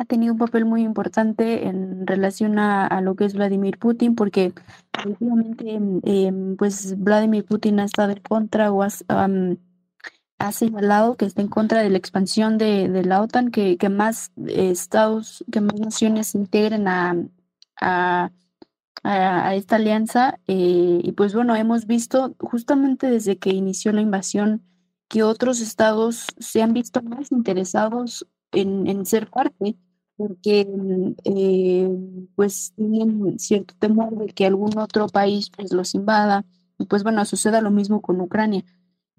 ha 0.00 0.04
tenido 0.06 0.32
un 0.32 0.38
papel 0.38 0.64
muy 0.64 0.82
importante 0.82 1.66
en 1.66 2.06
relación 2.06 2.58
a, 2.58 3.00
lo 3.02 3.16
que 3.16 3.26
es 3.26 3.34
Vladimir 3.34 3.78
Putin, 3.78 4.14
porque 4.14 4.54
efectivamente, 4.96 5.74
em, 6.04 6.56
pues 6.56 6.98
Vladimir 6.98 7.44
Putin 7.44 7.80
ha 7.80 7.84
estado 7.84 8.12
en 8.12 8.20
contra 8.20 8.72
o 8.72 8.82
ha, 8.82 10.52
señalado 10.52 11.16
que 11.16 11.26
está 11.26 11.42
en 11.42 11.48
contra 11.48 11.82
de 11.82 11.90
la 11.90 11.98
expansión 11.98 12.56
de, 12.56 12.88
la 13.04 13.20
OTAN, 13.20 13.50
que, 13.50 13.76
más 13.90 14.32
estados, 14.46 15.44
que 15.52 15.60
más 15.60 15.78
naciones 15.78 16.34
integren 16.34 16.88
a, 16.88 18.32
esta 19.04 19.76
alianza. 19.76 20.38
Eh, 20.46 21.00
y 21.02 21.12
pues 21.12 21.34
bueno, 21.34 21.54
hemos 21.56 21.86
visto 21.86 22.34
justamente 22.40 23.10
desde 23.10 23.38
que 23.38 23.50
inició 23.50 23.92
la 23.92 24.00
invasión 24.00 24.62
que 25.08 25.22
otros 25.22 25.60
estados 25.60 26.26
se 26.38 26.62
han 26.62 26.72
visto 26.72 27.02
más 27.02 27.32
interesados 27.32 28.26
en, 28.52 29.06
ser 29.06 29.28
parte, 29.28 29.76
porque 30.16 30.66
eh, 31.24 31.88
pues 32.36 32.72
tienen 32.76 33.38
cierto 33.38 33.74
temor 33.78 34.16
de 34.18 34.28
que 34.28 34.46
algún 34.46 34.78
otro 34.78 35.08
país 35.08 35.50
pues 35.50 35.72
los 35.72 35.94
invada. 35.94 36.44
Y 36.78 36.86
pues 36.86 37.02
bueno, 37.02 37.24
suceda 37.24 37.60
lo 37.60 37.70
mismo 37.70 38.00
con 38.02 38.20
Ucrania. 38.20 38.64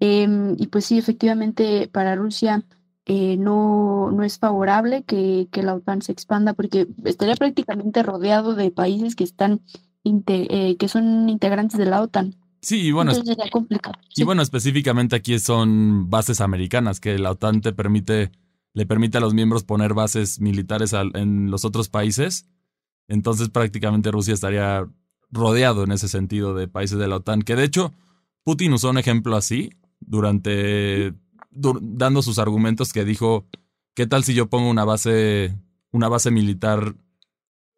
Em, 0.00 0.56
y 0.58 0.66
pues 0.68 0.86
sí, 0.86 0.98
efectivamente, 0.98 1.88
para 1.92 2.16
Rusia 2.16 2.64
eh, 3.06 3.36
no, 3.36 4.10
no 4.12 4.22
es 4.22 4.38
favorable 4.38 5.02
que, 5.02 5.48
la 5.54 5.74
OTAN 5.74 6.02
se 6.02 6.12
expanda 6.12 6.54
porque 6.54 6.86
estaría 7.04 7.34
prácticamente 7.34 8.02
rodeado 8.02 8.54
de 8.54 8.70
países 8.70 9.16
que 9.16 9.24
están 9.24 9.60
eh, 10.04 10.76
que 10.78 10.88
son 10.88 11.28
integrantes 11.28 11.78
de 11.78 11.86
la 11.86 12.02
OTAN. 12.02 12.36
Sí, 12.60 12.80
y 12.80 12.92
bueno, 12.92 13.12
complicado. 13.50 13.98
Y 14.14 14.22
bueno, 14.22 14.42
específicamente 14.42 15.16
aquí 15.16 15.38
son 15.40 16.10
bases 16.10 16.40
americanas 16.40 17.00
que 17.00 17.18
la 17.18 17.32
OTAN 17.32 17.60
te 17.60 17.72
permite, 17.72 18.30
le 18.72 18.86
permite 18.86 19.18
a 19.18 19.20
los 19.20 19.34
miembros 19.34 19.64
poner 19.64 19.94
bases 19.94 20.40
militares 20.40 20.92
en 20.92 21.50
los 21.50 21.64
otros 21.64 21.88
países. 21.88 22.46
Entonces 23.08 23.48
prácticamente 23.48 24.12
Rusia 24.12 24.34
estaría 24.34 24.86
rodeado 25.30 25.82
en 25.82 25.90
ese 25.90 26.06
sentido 26.06 26.54
de 26.54 26.68
países 26.68 26.98
de 26.98 27.08
la 27.08 27.16
OTAN, 27.16 27.42
que 27.42 27.56
de 27.56 27.64
hecho 27.64 27.92
Putin 28.44 28.74
usó 28.74 28.90
un 28.90 28.98
ejemplo 28.98 29.36
así 29.36 29.70
durante 29.98 31.14
dando 31.52 32.22
sus 32.22 32.38
argumentos 32.38 32.92
que 32.92 33.04
dijo, 33.04 33.46
¿qué 33.94 34.06
tal 34.06 34.24
si 34.24 34.34
yo 34.34 34.48
pongo 34.48 34.70
una 34.70 34.84
base 34.84 35.54
una 35.92 36.08
base 36.08 36.30
militar 36.30 36.94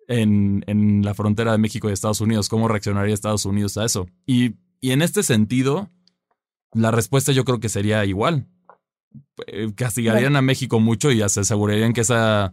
en, 0.06 0.64
en, 0.66 1.04
la 1.04 1.14
frontera 1.14 1.52
de 1.52 1.58
México 1.58 1.88
y 1.88 1.92
Estados 1.92 2.20
Unidos? 2.20 2.48
¿Cómo 2.48 2.68
reaccionaría 2.68 3.12
Estados 3.12 3.44
Unidos 3.44 3.76
a 3.76 3.84
eso? 3.84 4.06
Y, 4.26 4.54
y 4.80 4.92
en 4.92 5.02
este 5.02 5.22
sentido, 5.22 5.90
la 6.72 6.90
respuesta 6.90 7.32
yo 7.32 7.44
creo 7.44 7.60
que 7.60 7.68
sería 7.68 8.04
igual. 8.04 8.46
Eh, 9.46 9.72
castigarían 9.74 10.36
a 10.36 10.42
México 10.42 10.80
mucho 10.80 11.10
y 11.10 11.28
se 11.28 11.40
asegurarían 11.40 11.92
que 11.92 12.02
esa, 12.02 12.52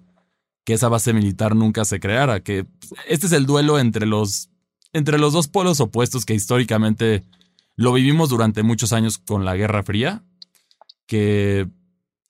que 0.64 0.74
esa 0.74 0.90
base 0.90 1.14
militar 1.14 1.56
nunca 1.56 1.86
se 1.86 2.00
creara. 2.00 2.42
Que 2.42 2.66
este 3.08 3.28
es 3.28 3.34
el 3.34 3.46
duelo 3.46 3.80
entre 3.80 4.06
los, 4.06 4.50
entre 4.94 5.18
los 5.18 5.34
dos 5.34 5.48
polos 5.48 5.80
opuestos 5.80 6.26
que 6.26 6.34
históricamente 6.34 7.24
lo 7.76 7.94
vivimos 7.94 8.30
durante 8.30 8.64
muchos 8.64 8.94
años 8.94 9.18
con 9.18 9.46
la 9.46 9.56
Guerra 9.56 9.84
Fría, 9.84 10.24
que, 11.12 11.68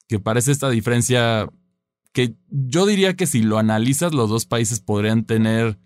que 0.08 0.18
parece 0.18 0.50
esta 0.50 0.68
diferencia 0.68 1.48
que 2.12 2.34
yo 2.48 2.84
diría 2.84 3.14
que 3.14 3.28
si 3.28 3.40
lo 3.40 3.58
analizas, 3.58 4.12
los 4.12 4.28
dos 4.28 4.44
países 4.44 4.80
podrían 4.80 5.24
tener 5.24 5.78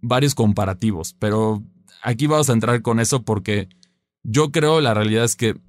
varios 0.00 0.34
comparativos, 0.34 1.14
pero 1.18 1.62
aquí 2.02 2.26
vamos 2.26 2.48
a 2.48 2.54
entrar 2.54 2.80
con 2.80 3.00
eso 3.00 3.22
porque 3.22 3.68
yo 4.22 4.50
creo 4.50 4.80
la 4.80 4.94
realidad 4.94 5.24
es 5.24 5.36
que 5.36 5.60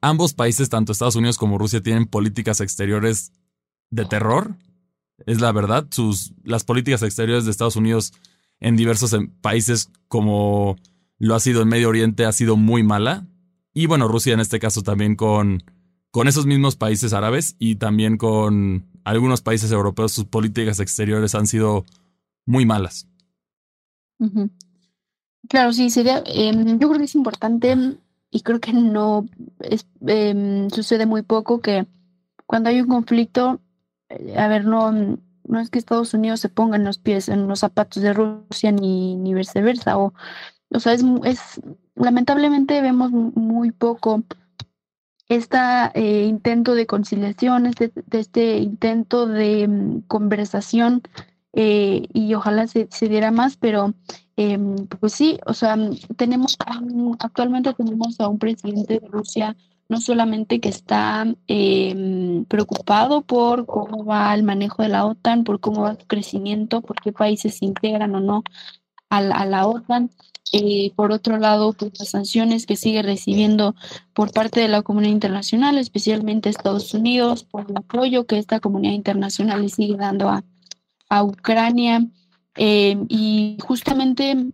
ambos 0.00 0.32
países, 0.32 0.70
tanto 0.70 0.90
Estados 0.90 1.16
Unidos 1.16 1.36
como 1.36 1.58
Rusia, 1.58 1.82
tienen 1.82 2.06
políticas 2.06 2.62
exteriores 2.62 3.32
de 3.90 4.06
terror. 4.06 4.56
Es 5.26 5.42
la 5.42 5.52
verdad. 5.52 5.86
Sus, 5.90 6.32
las 6.44 6.64
políticas 6.64 7.02
exteriores 7.02 7.44
de 7.44 7.50
Estados 7.50 7.76
Unidos 7.76 8.14
en 8.58 8.74
diversos 8.74 9.12
em, 9.12 9.30
países 9.42 9.90
como 10.08 10.76
lo 11.18 11.34
ha 11.34 11.40
sido 11.40 11.60
en 11.60 11.68
Medio 11.68 11.90
Oriente, 11.90 12.24
ha 12.24 12.32
sido 12.32 12.56
muy 12.56 12.82
mala. 12.82 13.26
Y 13.78 13.86
bueno, 13.86 14.08
Rusia 14.08 14.34
en 14.34 14.40
este 14.40 14.58
caso 14.58 14.82
también 14.82 15.14
con, 15.14 15.62
con 16.10 16.26
esos 16.26 16.46
mismos 16.46 16.74
países 16.74 17.12
árabes 17.12 17.54
y 17.60 17.76
también 17.76 18.16
con 18.16 18.90
algunos 19.04 19.40
países 19.40 19.70
europeos, 19.70 20.10
sus 20.10 20.24
políticas 20.24 20.80
exteriores 20.80 21.36
han 21.36 21.46
sido 21.46 21.86
muy 22.44 22.66
malas. 22.66 23.06
Claro, 25.48 25.72
sí, 25.72 25.90
sería, 25.90 26.24
em, 26.26 26.80
yo 26.80 26.88
creo 26.88 26.98
que 26.98 27.04
es 27.04 27.14
importante 27.14 27.76
y 28.32 28.40
creo 28.40 28.58
que 28.58 28.72
no 28.72 29.26
em, 30.00 30.68
sucede 30.70 31.06
muy 31.06 31.22
poco 31.22 31.60
que 31.60 31.86
cuando 32.46 32.70
hay 32.70 32.80
un 32.80 32.88
conflicto, 32.88 33.60
eh, 34.08 34.34
a 34.36 34.48
ver, 34.48 34.64
no, 34.64 34.90
no 34.90 35.60
es 35.60 35.70
que 35.70 35.78
Estados 35.78 36.14
Unidos 36.14 36.40
se 36.40 36.48
ponga 36.48 36.76
en 36.76 36.82
los 36.82 36.98
pies, 36.98 37.28
en 37.28 37.46
los 37.46 37.60
zapatos 37.60 38.02
de 38.02 38.12
Rusia 38.12 38.72
ni, 38.72 39.14
ni 39.14 39.34
viceversa, 39.34 39.98
o 39.98 40.14
o 40.70 40.80
sea, 40.80 40.92
es, 40.92 41.04
es, 41.24 41.60
lamentablemente 41.94 42.80
vemos 42.80 43.10
muy 43.10 43.70
poco 43.70 44.22
este 45.28 45.68
intento 46.24 46.74
de 46.74 46.86
conciliación, 46.86 47.66
este, 47.66 47.92
este 48.10 48.58
intento 48.58 49.26
de 49.26 49.68
mm, 49.68 50.00
conversación 50.08 51.02
eh, 51.52 52.06
y 52.12 52.34
ojalá 52.34 52.66
se, 52.66 52.88
se, 52.90 53.08
diera 53.08 53.30
más, 53.30 53.56
pero 53.56 53.94
em, 54.36 54.86
pues 54.86 55.12
sí, 55.12 55.38
o 55.46 55.54
sea, 55.54 55.76
tenemos 56.16 56.56
actualmente 57.20 57.74
tenemos 57.74 58.20
a 58.20 58.28
un 58.28 58.38
presidente 58.38 59.00
de 59.00 59.08
Rusia 59.08 59.56
no 59.88 60.00
solamente 60.00 60.60
que 60.60 60.68
está 60.68 61.26
em, 61.46 62.44
preocupado 62.44 63.22
por 63.22 63.66
cómo 63.66 64.04
va 64.04 64.34
el 64.34 64.42
manejo 64.42 64.82
de 64.82 64.90
la 64.90 65.06
OTAN, 65.06 65.44
por 65.44 65.60
cómo 65.60 65.82
va 65.82 65.94
su 65.94 66.06
crecimiento, 66.06 66.82
por 66.82 67.00
qué 67.00 67.12
países 67.12 67.58
se 67.58 67.64
integran 67.64 68.14
o 68.14 68.20
no 68.20 68.44
a 69.10 69.22
la, 69.22 69.66
OTAN. 69.66 70.10
Eh, 70.52 70.92
por 70.96 71.12
otro 71.12 71.38
lado, 71.38 71.72
pues, 71.72 71.92
las 71.98 72.10
sanciones 72.10 72.66
que 72.66 72.76
sigue 72.76 73.02
recibiendo 73.02 73.74
por 74.14 74.32
parte 74.32 74.60
de 74.60 74.68
la 74.68 74.82
comunidad 74.82 75.12
internacional, 75.12 75.78
especialmente 75.78 76.48
Estados 76.48 76.94
Unidos, 76.94 77.44
por 77.44 77.70
el 77.70 77.76
apoyo 77.76 78.26
que 78.26 78.38
esta 78.38 78.60
comunidad 78.60 78.94
internacional 78.94 79.62
le 79.62 79.68
sigue 79.68 79.96
dando 79.96 80.28
a, 80.28 80.44
a 81.08 81.24
Ucrania. 81.24 82.06
Em, 82.54 83.06
y 83.08 83.56
justamente 83.62 84.52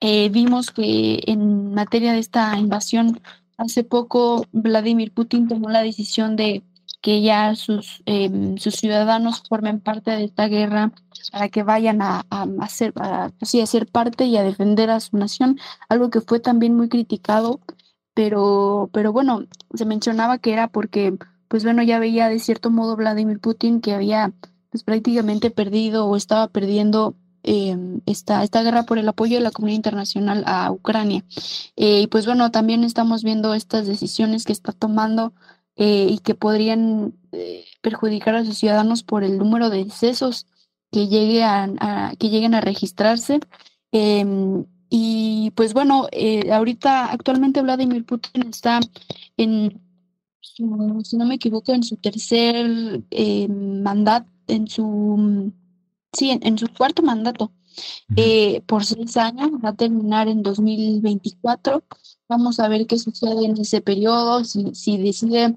eh, 0.00 0.28
vimos 0.30 0.70
que 0.70 1.22
en 1.26 1.72
materia 1.74 2.12
de 2.12 2.18
esta 2.18 2.58
invasión 2.58 3.20
Hace 3.56 3.84
poco 3.84 4.46
Vladimir 4.52 5.12
Putin 5.12 5.46
tomó 5.46 5.68
la 5.68 5.82
decisión 5.82 6.34
de 6.34 6.62
que 7.04 7.20
ya 7.20 7.54
sus, 7.54 8.02
em, 8.06 8.56
sus 8.56 8.76
ciudadanos 8.76 9.42
formen 9.46 9.78
parte 9.78 10.10
de 10.10 10.24
esta 10.24 10.48
guerra 10.48 10.90
para 11.30 11.50
que 11.50 11.62
vayan 11.62 12.00
a, 12.00 12.24
a, 12.30 12.46
hacer, 12.60 12.94
a, 12.96 13.30
pues 13.38 13.54
a 13.56 13.66
ser 13.66 13.86
parte 13.86 14.24
y 14.24 14.38
a 14.38 14.42
defender 14.42 14.88
a 14.88 15.00
su 15.00 15.18
nación, 15.18 15.58
algo 15.90 16.08
que 16.08 16.22
fue 16.22 16.40
también 16.40 16.74
muy 16.74 16.88
criticado, 16.88 17.60
pero, 18.14 18.88
pero 18.90 19.12
bueno, 19.12 19.44
se 19.74 19.84
mencionaba 19.84 20.38
que 20.38 20.54
era 20.54 20.68
porque, 20.68 21.14
pues 21.48 21.62
bueno, 21.62 21.82
ya 21.82 21.98
veía 21.98 22.30
de 22.30 22.38
cierto 22.38 22.70
modo 22.70 22.96
Vladimir 22.96 23.38
Putin 23.38 23.82
que 23.82 23.92
había 23.92 24.32
pues, 24.70 24.82
prácticamente 24.82 25.50
perdido 25.50 26.06
o 26.06 26.16
estaba 26.16 26.48
perdiendo 26.48 27.16
Em, 27.46 28.00
esta, 28.06 28.42
esta 28.42 28.62
guerra 28.62 28.84
por 28.84 28.96
el 28.98 29.06
apoyo 29.06 29.36
de 29.36 29.42
la 29.42 29.50
comunidad 29.50 29.76
internacional 29.76 30.44
a 30.46 30.72
Ucrania. 30.72 31.24
Eh, 31.76 32.00
y 32.00 32.06
pues 32.06 32.24
bueno, 32.24 32.50
también 32.50 32.84
estamos 32.84 33.22
viendo 33.22 33.52
estas 33.52 33.86
decisiones 33.86 34.44
que 34.44 34.52
está 34.52 34.72
tomando 34.72 35.34
eh, 35.76 36.06
y 36.10 36.18
que 36.18 36.34
podrían 36.34 37.14
eh, 37.32 37.64
perjudicar 37.82 38.34
a 38.36 38.44
sus 38.44 38.58
ciudadanos 38.58 39.02
por 39.02 39.24
el 39.24 39.38
número 39.38 39.70
de 39.70 39.84
decesos 39.84 40.46
que, 40.90 41.08
llegue 41.08 41.42
a, 41.42 42.14
que 42.18 42.30
lleguen 42.30 42.54
a 42.54 42.60
registrarse. 42.60 43.40
Em, 43.92 44.64
y 44.90 45.50
pues 45.56 45.74
bueno, 45.74 46.06
ahorita 46.52 47.10
actualmente 47.10 47.62
Vladimir 47.62 48.04
Putin 48.04 48.48
está 48.48 48.80
en, 49.36 49.80
si 50.40 50.62
no 51.16 51.26
me 51.26 51.34
equivoco, 51.34 51.72
en 51.72 51.82
su 51.82 51.96
tercer 51.96 53.02
mandato, 53.48 54.30
en 54.46 54.68
su 54.68 55.52
sí, 56.14 56.38
en, 56.40 56.58
su 56.58 56.68
cuarto 56.68 57.02
mandato. 57.02 57.52
Eh, 58.16 58.62
por 58.66 58.84
seis 58.84 59.16
años, 59.16 59.50
va 59.64 59.70
a 59.70 59.74
terminar 59.74 60.28
en 60.28 60.42
2024. 60.42 61.82
Vamos 62.28 62.60
a 62.60 62.68
ver 62.68 62.86
qué 62.86 62.98
sucede 62.98 63.44
en 63.44 63.58
ese 63.58 63.80
periodo, 63.80 64.44
si, 64.44 64.74
si 64.74 64.98
decide 64.98 65.54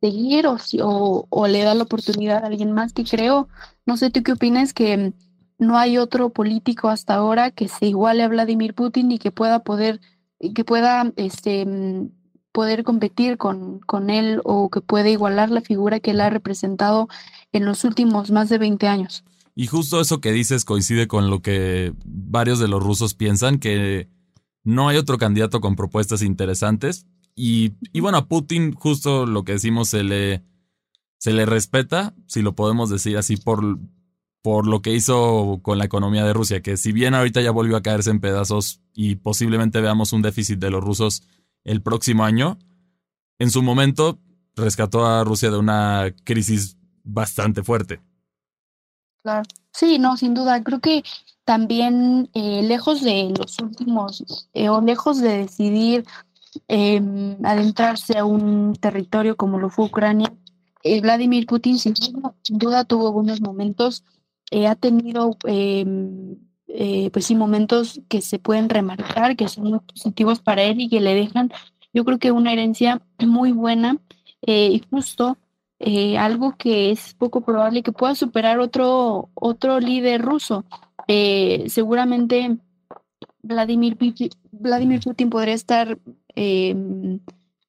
seguir 0.00 0.46
o, 0.46 0.58
si, 0.58 0.78
o, 0.82 1.46
le 1.48 1.62
da 1.62 1.74
la 1.74 1.84
oportunidad 1.84 2.44
a 2.44 2.46
alguien 2.46 2.72
más 2.72 2.92
que 2.92 3.04
creo. 3.04 3.48
No 3.86 3.96
sé, 3.96 4.10
¿tú 4.10 4.22
qué 4.22 4.32
opinas? 4.32 4.72
Que 4.72 5.12
no 5.58 5.78
hay 5.78 5.98
otro 5.98 6.30
político 6.30 6.88
hasta 6.88 7.14
ahora 7.14 7.50
que 7.50 7.68
se 7.68 7.86
iguale 7.86 8.22
a 8.22 8.28
Vladimir 8.28 8.74
Putin 8.74 9.12
y 9.12 9.18
que 9.18 9.30
pueda 9.32 9.60
poder, 9.60 10.00
que 10.54 10.64
pueda 10.64 11.12
este, 11.16 11.66
poder 12.52 12.84
competir 12.84 13.38
con, 13.38 13.80
con 13.80 14.10
él 14.10 14.40
o 14.44 14.70
que 14.70 14.80
pueda 14.80 15.08
igualar 15.08 15.50
la 15.50 15.60
figura 15.60 16.00
que 16.00 16.12
él 16.12 16.20
ha 16.20 16.30
representado 16.30 17.08
en 17.52 17.64
los 17.64 17.84
últimos 17.84 18.30
más 18.30 18.48
de 18.48 18.58
20 18.58 18.88
años. 18.88 19.24
Y 19.58 19.68
justo 19.68 20.02
eso 20.02 20.20
que 20.20 20.32
dices 20.32 20.66
coincide 20.66 21.08
con 21.08 21.30
lo 21.30 21.40
que 21.40 21.94
varios 22.04 22.58
de 22.58 22.68
los 22.68 22.82
rusos 22.82 23.14
piensan, 23.14 23.58
que 23.58 24.10
no 24.64 24.88
hay 24.88 24.98
otro 24.98 25.16
candidato 25.16 25.62
con 25.62 25.76
propuestas 25.76 26.20
interesantes. 26.20 27.06
Y, 27.34 27.72
bueno, 27.98 28.18
a 28.18 28.28
Putin 28.28 28.74
justo 28.74 29.24
lo 29.24 29.44
que 29.44 29.52
decimos 29.52 29.88
se 29.88 30.04
le, 30.04 30.44
se 31.18 31.32
le 31.32 31.46
respeta, 31.46 32.14
si 32.26 32.42
lo 32.42 32.54
podemos 32.54 32.90
decir 32.90 33.16
así, 33.16 33.38
por, 33.38 33.78
por 34.42 34.66
lo 34.66 34.82
que 34.82 34.92
hizo 34.92 35.60
con 35.62 35.78
la 35.78 35.86
economía 35.86 36.24
de 36.24 36.34
Rusia, 36.34 36.60
que 36.60 36.76
si 36.76 36.92
bien 36.92 37.14
ahorita 37.14 37.40
ya 37.40 37.50
volvió 37.50 37.78
a 37.78 37.82
caerse 37.82 38.10
en 38.10 38.20
pedazos 38.20 38.82
y 38.92 39.16
posiblemente 39.16 39.80
veamos 39.80 40.12
un 40.12 40.20
déficit 40.20 40.58
de 40.58 40.70
los 40.70 40.84
rusos 40.84 41.22
el 41.64 41.80
próximo 41.80 42.26
año, 42.26 42.58
en 43.38 43.50
su 43.50 43.62
momento 43.62 44.20
rescató 44.54 45.06
a 45.06 45.24
Rusia 45.24 45.50
de 45.50 45.56
una 45.56 46.14
crisis 46.24 46.76
bastante 47.04 47.62
fuerte. 47.62 48.02
Sí, 49.72 49.98
no, 49.98 50.16
sin 50.16 50.34
duda. 50.34 50.62
Creo 50.62 50.80
que 50.80 51.02
también 51.44 52.28
eh, 52.34 52.62
lejos 52.64 53.02
de 53.02 53.32
los 53.38 53.58
últimos, 53.60 54.48
eh, 54.52 54.68
o 54.68 54.80
lejos 54.80 55.20
de 55.20 55.38
decidir 55.38 56.04
em, 56.66 57.36
adentrarse 57.44 58.18
a 58.18 58.24
un 58.24 58.74
territorio 58.74 59.36
como 59.36 59.58
lo 59.58 59.70
fue 59.70 59.86
Ucrania, 59.86 60.32
eh, 60.82 61.00
Vladimir 61.00 61.46
Putin 61.46 61.78
sin 61.78 61.94
duda, 62.50 62.84
tuvo 62.84 63.12
buenos 63.12 63.40
momentos, 63.40 64.04
ha 64.66 64.74
tenido 64.76 65.36
em, 65.44 66.36
pues 67.12 67.26
sí 67.26 67.34
momentos 67.34 68.00
que 68.08 68.20
se 68.22 68.38
pueden 68.38 68.68
remarcar, 68.68 69.36
que 69.36 69.48
son 69.48 69.64
muy 69.64 69.80
positivos 69.80 70.40
para 70.40 70.62
él 70.62 70.80
y 70.80 70.88
que 70.88 71.00
le 71.00 71.14
dejan, 71.14 71.52
yo 71.92 72.04
creo 72.04 72.18
que 72.18 72.32
una 72.32 72.52
herencia 72.52 73.02
muy 73.20 73.52
buena 73.52 73.98
y 74.46 74.82
justo 74.90 75.36
eh, 75.78 76.16
algo 76.16 76.56
que 76.56 76.90
es 76.90 77.14
poco 77.14 77.42
probable 77.42 77.82
que 77.82 77.92
pueda 77.92 78.14
superar 78.14 78.60
otro, 78.60 79.30
otro 79.34 79.80
líder 79.80 80.22
ruso. 80.22 80.64
Eh, 81.08 81.66
seguramente 81.68 82.58
Vladimir, 83.42 83.96
Vladimir 84.52 85.00
Putin 85.00 85.30
podría 85.30 85.54
estar 85.54 85.98
em, 86.34 87.20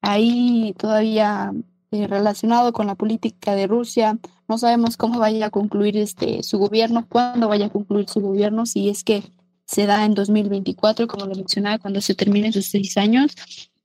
ahí 0.02 0.74
todavía 0.78 1.54
eh, 1.91 2.08
relacionado 2.08 2.74
con 2.74 2.88
la 2.88 2.96
política 2.96 3.56
de 3.56 3.67
Rusia. 3.67 4.17
No 4.48 4.58
sabemos 4.58 4.98
cómo 4.98 5.20
vaya 5.20 5.48
a 5.48 5.50
concluir 5.50 5.98
este, 5.98 6.43
su 6.43 6.58
gobierno, 6.60 7.06
cuándo 7.08 7.48
vaya 7.48 7.67
a 7.67 7.70
concluir 7.70 8.10
su 8.10 8.22
gobierno, 8.22 8.65
si 8.65 8.89
es 8.89 9.04
que 9.04 9.24
se 9.65 9.86
da 9.86 10.06
en 10.06 10.13
2024, 10.13 11.08
como 11.08 11.26
lo 11.26 11.36
mencionaba, 11.36 11.78
cuando 11.78 12.00
se 12.02 12.15
terminen 12.15 12.54
sus 12.54 12.67
seis 12.67 12.98
años. 12.98 13.36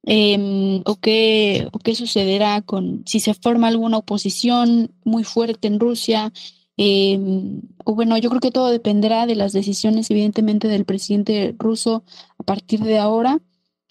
Em, 0.05 0.83
o, 0.85 0.97
qué, 0.97 1.69
o 1.73 1.79
qué 1.79 1.95
sucederá 1.95 2.61
con 2.63 3.05
si 3.07 3.21
se 3.21 3.35
forma 3.35 3.69
alguna 3.69 3.99
oposición 3.99 4.91
muy 5.05 5.25
fuerte 5.25 5.69
en 5.69 5.79
Rusia. 5.79 6.33
Em, 6.77 7.61
o 7.85 7.95
bueno, 7.95 8.19
yo 8.19 8.29
creo 8.31 8.41
que 8.41 8.51
todo 8.51 8.71
dependerá 8.71 9.27
de 9.27 9.37
las 9.37 9.53
decisiones, 9.53 10.11
evidentemente, 10.11 10.69
del 10.69 10.85
presidente 10.85 11.55
ruso 11.59 12.03
a 12.39 12.43
partir 12.43 12.81
de 12.81 12.99
ahora. 12.99 13.41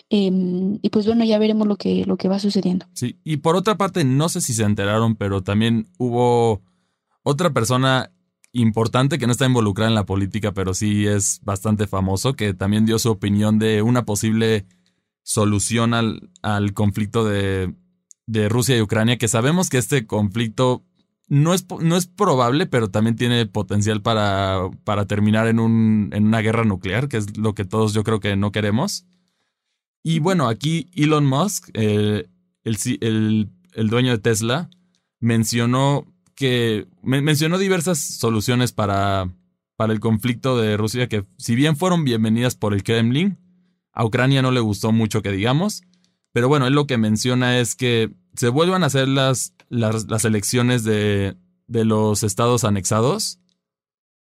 Em, 0.10 0.80
y 0.82 0.90
pues 0.90 1.06
bueno, 1.06 1.24
ya 1.24 1.40
veremos 1.40 1.68
lo 1.68 1.78
que, 1.78 2.04
lo 2.06 2.18
que 2.18 2.28
va 2.28 2.40
sucediendo. 2.40 2.86
Sí, 2.94 3.18
y 3.24 3.38
por 3.38 3.56
otra 3.56 3.78
parte, 3.78 4.04
no 4.04 4.28
sé 4.28 4.42
si 4.42 4.54
se 4.54 4.64
enteraron, 4.64 5.16
pero 5.16 5.42
también 5.42 5.88
hubo 5.98 6.62
otra 7.24 7.54
persona 7.54 8.12
importante 8.52 9.18
que 9.18 9.26
no 9.26 9.32
está 9.32 9.46
involucrada 9.46 9.90
en 9.90 9.96
la 9.96 10.06
política, 10.06 10.52
pero 10.52 10.74
sí 10.74 11.08
es 11.08 11.40
bastante 11.44 11.88
famoso, 11.88 12.34
que 12.34 12.54
también 12.54 12.86
dio 12.86 13.00
su 13.00 13.10
opinión 13.10 13.60
de 13.60 13.82
una 13.82 14.04
posible 14.04 14.66
solución 15.32 15.94
al, 15.94 16.30
al 16.42 16.74
conflicto 16.74 17.24
de, 17.24 17.74
de, 18.28 18.50
Rusia 18.50 18.76
y 18.76 18.82
Ucrania, 18.82 19.18
que 19.18 19.30
sabemos 19.30 19.70
que 19.70 19.78
este 19.78 20.06
conflicto 20.06 20.84
no 21.30 21.54
es, 21.54 21.66
no 21.80 21.96
es 21.96 22.08
probable, 22.08 22.66
pero 22.66 22.90
también 22.90 23.16
tiene 23.16 23.46
potencial 23.46 24.02
para, 24.02 24.70
para 24.84 25.06
terminar 25.06 25.48
en, 25.48 25.60
un, 25.60 26.10
en 26.12 26.26
una 26.26 26.42
guerra 26.42 26.66
nuclear, 26.66 27.08
que 27.08 27.16
es 27.16 27.38
lo 27.38 27.56
que 27.56 27.64
todos 27.64 27.94
yo 27.94 28.04
creo 28.04 28.20
que 28.20 28.36
no 28.36 28.52
queremos. 28.52 29.06
Y 30.04 30.20
bueno, 30.20 30.50
aquí 30.50 30.90
Elon 30.96 31.26
Musk, 31.26 31.70
el, 31.76 32.30
el, 32.66 33.50
el, 33.74 33.90
dueño 33.90 34.12
de 34.12 34.18
Tesla, 34.18 34.70
mencionó 35.22 36.14
que 36.36 36.88
mencionó 37.04 37.58
diversas 37.58 38.00
soluciones 38.00 38.74
para, 38.74 39.32
para 39.78 39.94
el 39.94 40.02
conflicto 40.02 40.58
de 40.58 40.76
Rusia 40.76 41.08
que 41.08 41.24
si 41.38 41.56
bien 41.56 41.78
fueron 41.78 42.04
bienvenidas 42.04 42.56
por 42.56 42.74
el 42.74 42.84
Kremlin, 42.84 43.38
a 43.94 44.06
Ucrania 44.06 44.42
no 44.42 44.52
le 44.52 44.60
gustó 44.60 44.92
mucho 44.92 45.22
que 45.22 45.32
digamos, 45.32 45.84
pero 46.34 46.48
bueno, 46.48 46.68
él 46.68 46.74
lo 46.74 46.88
que 46.88 46.98
menciona 46.98 47.60
es 47.60 47.76
que 47.76 48.12
se 48.36 48.50
vuelvan 48.50 48.84
a 48.84 48.88
hacer 48.88 49.08
las, 49.08 49.54
las, 49.70 50.26
elecciones 50.26 50.84
de, 50.84 51.36
de, 51.68 51.86
los 51.86 52.24
estados 52.24 52.64
anexados 52.64 53.40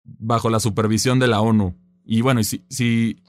bajo 0.04 0.50
la 0.50 0.60
supervisión 0.60 1.20
de 1.20 1.28
la 1.28 1.42
ONU. 1.42 1.76
Y 2.04 2.22
bueno, 2.22 2.44
si, 2.44 2.64
si, 2.70 3.24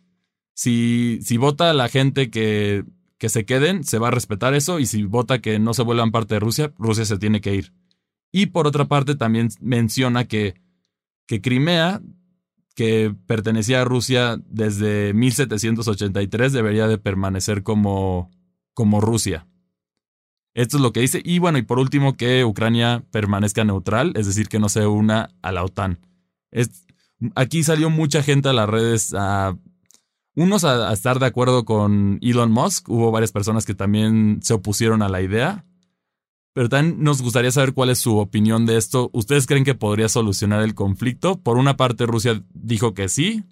si, 0.55 1.19
si 1.23 1.37
vota 1.39 1.73
la 1.73 1.89
gente 1.89 2.31
que, 2.31 2.85
que 3.19 3.31
se 3.31 3.47
queden, 3.47 3.85
se 3.85 3.99
va 3.99 4.09
a 4.09 4.13
respetar 4.13 4.53
eso, 4.55 4.79
y 4.79 4.87
si 4.87 5.05
vota 5.05 5.41
que 5.41 5.59
no 5.59 5.73
se 5.73 5.83
vuelvan 5.83 6.11
parte 6.11 6.35
de 6.35 6.41
Rusia, 6.41 6.73
Rusia 6.79 7.07
se 7.07 7.19
tiene 7.19 7.41
que 7.41 7.55
ir. 7.55 7.73
Y 8.31 8.47
por 8.47 8.67
otra 8.67 8.85
parte, 8.85 9.15
también 9.15 9.49
menciona 9.61 10.25
que, 10.25 10.61
que 11.27 11.41
Crimea 11.41 12.03
que 12.77 13.13
pertenecía 13.27 13.81
a 13.81 13.85
Rusia 13.85 14.39
desde 14.49 15.15
1783 15.15 16.53
debería 16.53 16.87
de 16.87 16.99
permanecer 16.99 17.63
como, 17.63 18.31
como 18.75 19.01
Rusia. 19.01 19.49
Esto 20.53 20.77
es 20.77 20.83
lo 20.83 20.93
que 20.93 21.01
dice. 21.01 21.23
Y 21.25 21.39
bueno, 21.39 21.57
y 21.59 21.63
por 21.63 21.79
último, 21.79 22.17
que 22.17 22.45
Ucrania 22.45 23.03
permanezca 23.11 23.65
neutral, 23.65 24.13
es 24.15 24.27
decir, 24.27 24.49
que 24.49 24.59
no 24.59 24.69
se 24.69 24.87
una 24.87 25.31
a 25.43 25.53
la 25.53 25.65
OTAN. 25.65 25.99
aquí 27.35 27.65
salió 27.65 27.89
mucha 27.89 28.23
gente 28.23 28.51
a 28.51 28.53
las 28.53 28.69
redes 28.69 29.15
a 29.15 29.57
unos 30.35 30.65
a, 30.65 30.93
estar 30.93 31.19
de 31.19 31.27
acuerdo 31.27 31.65
con 31.65 32.19
Elon 32.21 32.53
Musk, 32.53 32.91
hubo 32.91 33.11
varias 33.11 33.33
personas 33.33 33.65
que 33.65 33.75
también 33.75 34.41
se 34.43 34.53
opusieron 34.53 35.01
a 35.01 35.09
la 35.09 35.23
idea, 35.23 35.65
pero 36.57 36.71
también 36.71 37.05
nos 37.05 37.21
gustaría 37.21 37.51
saber 37.51 37.75
cuál 37.75 37.91
es 37.91 37.99
su 37.99 38.17
opinión 38.17 38.65
de 38.65 38.79
esto. 38.79 39.11
¿Ustedes 39.13 39.47
creen 39.47 39.63
que 39.63 39.75
podría 39.75 40.09
solucionar 40.09 40.63
el 40.63 40.75
conflicto? 40.75 41.39
Por 41.39 41.59
una 41.59 41.77
parte, 41.77 42.07
Rusia 42.07 42.43
dijo 42.55 42.95
que 42.95 43.11
sí. 43.11 43.45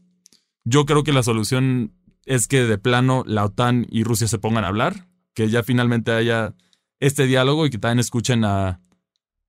Yo 0.65 0.87
creo 0.87 1.05
que 1.05 1.13
la 1.13 1.23
solución 1.23 1.93
es 2.25 2.49
que 2.49 2.65
de 2.65 2.79
plano 2.79 3.23
la 3.27 3.45
OTAN 3.45 3.87
y 3.91 4.05
Rusia 4.05 4.27
se 4.27 4.39
pongan 4.39 4.65
a 4.65 4.69
hablar, 4.69 5.07
que 5.35 5.51
ya 5.51 5.63
finalmente 5.63 6.13
haya 6.13 6.55
este 6.99 7.27
diálogo 7.27 7.67
y 7.67 7.71
que 7.71 7.77
también 7.77 7.99
escuchen 7.99 8.43
a, 8.43 8.81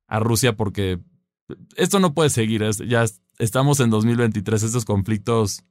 a 0.06 0.20
Rusia 0.20 0.54
porque 0.54 0.98
esto 1.76 1.98
no 1.98 2.12
puede 2.12 2.28
seguir. 2.28 2.62
ya 2.86 3.06
estamos 3.38 3.80
en 3.80 3.88
2023, 3.88 4.64
estos 4.64 4.84
conflictos 4.84 5.64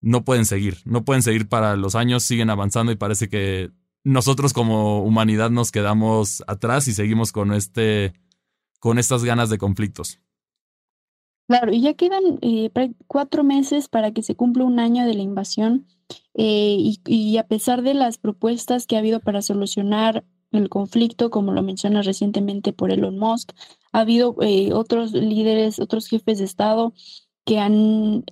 no 0.00 0.24
pueden 0.24 0.46
seguir, 0.46 0.78
no 0.84 1.04
pueden 1.04 1.24
seguir 1.24 1.48
para 1.48 1.74
los 1.74 1.96
años, 1.96 2.22
siguen 2.22 2.50
avanzando 2.50 2.92
y 2.92 2.96
parece 2.96 3.28
que 3.28 3.72
nosotros 4.04 4.52
como 4.52 5.02
humanidad 5.02 5.50
nos 5.50 5.72
quedamos 5.72 6.42
atrás 6.46 6.88
y 6.88 6.92
seguimos 6.92 7.32
con 7.32 7.52
este, 7.52 8.14
con 8.78 8.98
estas 8.98 9.24
ganas 9.24 9.50
de 9.50 9.58
conflictos. 9.58 10.18
Claro, 11.46 11.72
y 11.72 11.80
ya 11.80 11.94
quedan 11.94 12.38
eh, 12.42 12.70
cuatro 13.08 13.42
meses 13.42 13.88
para 13.88 14.12
que 14.12 14.22
se 14.22 14.36
cumpla 14.36 14.64
un 14.64 14.78
año 14.78 15.04
de 15.04 15.14
la 15.14 15.22
invasión 15.22 15.86
eh, 16.34 16.76
y, 16.78 17.36
a 17.38 17.48
pesar 17.48 17.82
de 17.82 17.92
las 17.92 18.18
propuestas 18.18 18.86
que 18.86 18.94
ha 18.94 19.00
habido 19.00 19.18
para 19.18 19.42
solucionar 19.42 20.24
el 20.52 20.68
conflicto, 20.68 21.30
como 21.30 21.52
lo 21.52 21.62
menciona 21.62 22.02
recientemente 22.02 22.72
por 22.72 22.92
Elon 22.92 23.18
Musk, 23.18 23.50
ha 23.92 24.00
habido 24.00 24.36
eh, 24.42 24.72
otros 24.72 25.12
líderes, 25.12 25.80
otros 25.80 26.06
jefes 26.06 26.38
de 26.38 26.44
Estado 26.44 26.92
que 27.44 27.58
han 27.58 28.24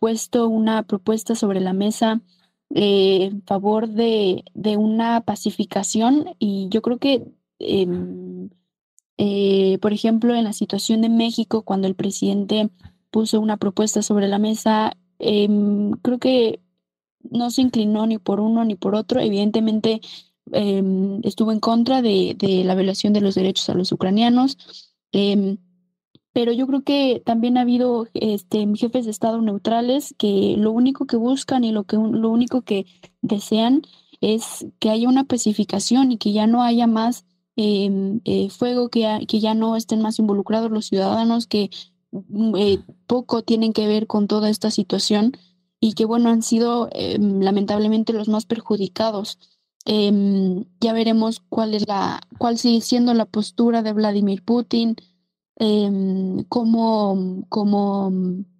puesto 0.00 0.48
una 0.48 0.84
propuesta 0.84 1.34
sobre 1.34 1.60
la 1.60 1.74
mesa 1.74 2.22
eh, 2.74 3.24
en 3.24 3.42
favor 3.42 3.88
de, 3.88 4.44
una 4.76 5.22
pacificación 5.22 6.36
y 6.38 6.68
yo 6.70 6.82
creo 6.82 6.98
que, 6.98 7.24
em, 7.58 8.50
eh, 9.18 9.78
por 9.80 9.92
ejemplo, 9.92 10.34
en 10.34 10.44
la 10.44 10.52
situación 10.52 11.00
de 11.02 11.08
México, 11.08 11.62
cuando 11.62 11.88
el 11.88 11.94
presidente 11.94 12.70
puso 13.10 13.40
una 13.40 13.56
propuesta 13.56 14.02
sobre 14.02 14.28
la 14.28 14.38
mesa, 14.38 14.96
em, 15.18 15.92
creo 16.02 16.18
que 16.18 16.60
no 17.30 17.50
se 17.50 17.62
inclinó 17.62 18.06
ni 18.06 18.18
por 18.18 18.40
uno 18.40 18.64
ni 18.64 18.76
por 18.76 18.94
otro. 18.94 19.20
Evidentemente, 19.20 20.00
em, 20.52 21.20
estuvo 21.24 21.52
en 21.52 21.60
contra 21.60 22.02
de, 22.02 22.34
de, 22.38 22.64
la 22.64 22.74
violación 22.74 23.12
de 23.12 23.20
los 23.20 23.34
derechos 23.34 23.68
a 23.70 23.74
los 23.74 23.92
ucranianos 23.92 24.56
pero 26.38 26.52
yo 26.52 26.68
creo 26.68 26.84
que 26.84 27.20
también 27.26 27.58
ha 27.58 27.62
habido 27.62 28.06
este, 28.14 28.64
jefes 28.76 29.06
de 29.06 29.10
Estado 29.10 29.42
neutrales 29.42 30.14
que 30.18 30.54
lo 30.56 30.70
único 30.70 31.04
que 31.04 31.16
buscan 31.16 31.64
y 31.64 31.72
lo, 31.72 31.82
que, 31.82 31.96
lo 31.96 32.30
único 32.30 32.62
que 32.62 32.86
desean 33.22 33.82
es 34.20 34.64
que 34.78 34.90
haya 34.90 35.08
una 35.08 35.24
pacificación 35.24 36.12
y 36.12 36.16
que 36.16 36.32
ya 36.32 36.46
no 36.46 36.62
haya 36.62 36.86
más 36.86 37.24
em, 37.56 38.20
eh, 38.24 38.50
fuego, 38.50 38.88
que 38.88 39.00
ya, 39.00 39.18
que 39.26 39.40
ya 39.40 39.54
no 39.54 39.74
estén 39.74 40.00
más 40.00 40.20
involucrados 40.20 40.70
los 40.70 40.86
ciudadanos, 40.86 41.48
que 41.48 41.70
mm, 42.12 42.54
eh, 42.54 42.78
poco 43.08 43.42
tienen 43.42 43.72
que 43.72 43.88
ver 43.88 44.06
con 44.06 44.28
toda 44.28 44.48
esta 44.48 44.70
situación 44.70 45.32
y 45.80 45.94
que, 45.94 46.04
bueno, 46.04 46.30
han 46.30 46.42
sido 46.42 46.88
em, 46.92 47.40
lamentablemente 47.40 48.12
los 48.12 48.28
más 48.28 48.46
perjudicados. 48.46 49.40
Em, 49.86 50.66
ya 50.80 50.92
veremos 50.92 51.42
cuál 51.48 51.74
es 51.74 51.88
la, 51.88 52.20
cuál 52.38 52.58
sigue 52.58 52.80
siendo 52.80 53.12
la 53.12 53.24
postura 53.24 53.82
de 53.82 53.92
Vladimir 53.92 54.44
Putin, 54.44 54.94
eh, 55.58 56.44
cómo, 56.48 57.44
cómo 57.48 58.12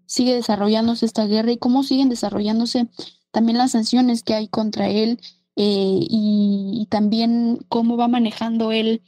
sigue 0.07 0.35
desarrollándose 0.35 1.07
esta 1.07 1.27
guerra 1.27 1.53
y 1.53 1.59
cómo 1.59 1.83
siguen 1.83 2.09
desarrollándose 2.09 2.89
también 3.31 3.59
las 3.59 3.73
sanciones 3.73 4.23
que 4.23 4.35
hay 4.35 4.49
contra 4.49 4.89
él 4.89 5.21
eh, 5.57 5.99
y, 6.09 6.87
también 6.91 7.59
cómo 7.69 7.97
va 7.97 8.09
manejando 8.09 8.73
él, 8.73 9.03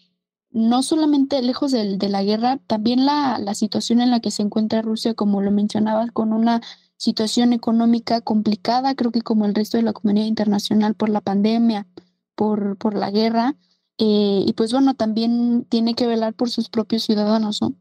no 0.50 0.82
solamente 0.82 1.40
lejos 1.42 1.70
de, 1.70 1.96
de 1.96 2.08
la 2.08 2.24
guerra, 2.24 2.58
también 2.66 3.06
la, 3.06 3.38
la, 3.38 3.54
situación 3.54 4.00
en 4.00 4.10
la 4.10 4.20
que 4.20 4.30
se 4.30 4.42
encuentra 4.42 4.82
Rusia, 4.82 5.14
como 5.14 5.40
lo 5.40 5.50
mencionabas, 5.52 6.10
con 6.12 6.32
una 6.32 6.60
situación 6.96 7.52
económica 7.52 8.20
complicada, 8.20 8.94
creo 8.94 9.12
que 9.12 9.22
como 9.22 9.46
el 9.46 9.54
resto 9.54 9.78
de 9.78 9.84
la 9.84 9.92
comunidad 9.92 10.26
internacional 10.26 10.94
por 10.94 11.08
la 11.08 11.20
pandemia, 11.20 11.86
por, 12.34 12.76
por 12.78 12.94
la 12.94 13.10
guerra, 13.10 13.56
eh, 14.00 14.44
y 14.46 14.52
pues 14.54 14.72
bueno, 14.72 14.94
también 14.94 15.66
tiene 15.68 15.94
que 15.94 16.06
velar 16.06 16.32
por 16.32 16.48
sus 16.48 16.70
propios 16.70 17.02
ciudadanos, 17.02 17.60
¿no? 17.60 17.76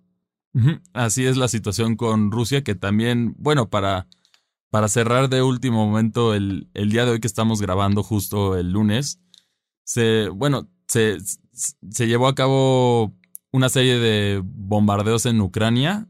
Así 0.91 1.25
es 1.25 1.37
la 1.37 1.47
situación 1.47 1.95
con 1.95 2.31
Rusia, 2.31 2.61
que 2.61 2.75
también, 2.75 3.35
bueno, 3.37 3.69
para, 3.69 4.05
para 4.69 4.89
cerrar 4.89 5.29
de 5.29 5.41
último 5.41 5.87
momento 5.87 6.33
el, 6.33 6.69
el 6.73 6.91
día 6.91 7.05
de 7.05 7.11
hoy 7.11 7.19
que 7.21 7.27
estamos 7.27 7.61
grabando 7.61 8.03
justo 8.03 8.57
el 8.57 8.71
lunes, 8.71 9.21
se, 9.85 10.27
bueno, 10.27 10.67
se, 10.87 11.19
se 11.21 12.07
llevó 12.07 12.27
a 12.27 12.35
cabo 12.35 13.13
una 13.53 13.69
serie 13.69 13.97
de 13.97 14.41
bombardeos 14.43 15.25
en 15.25 15.39
Ucrania, 15.39 16.09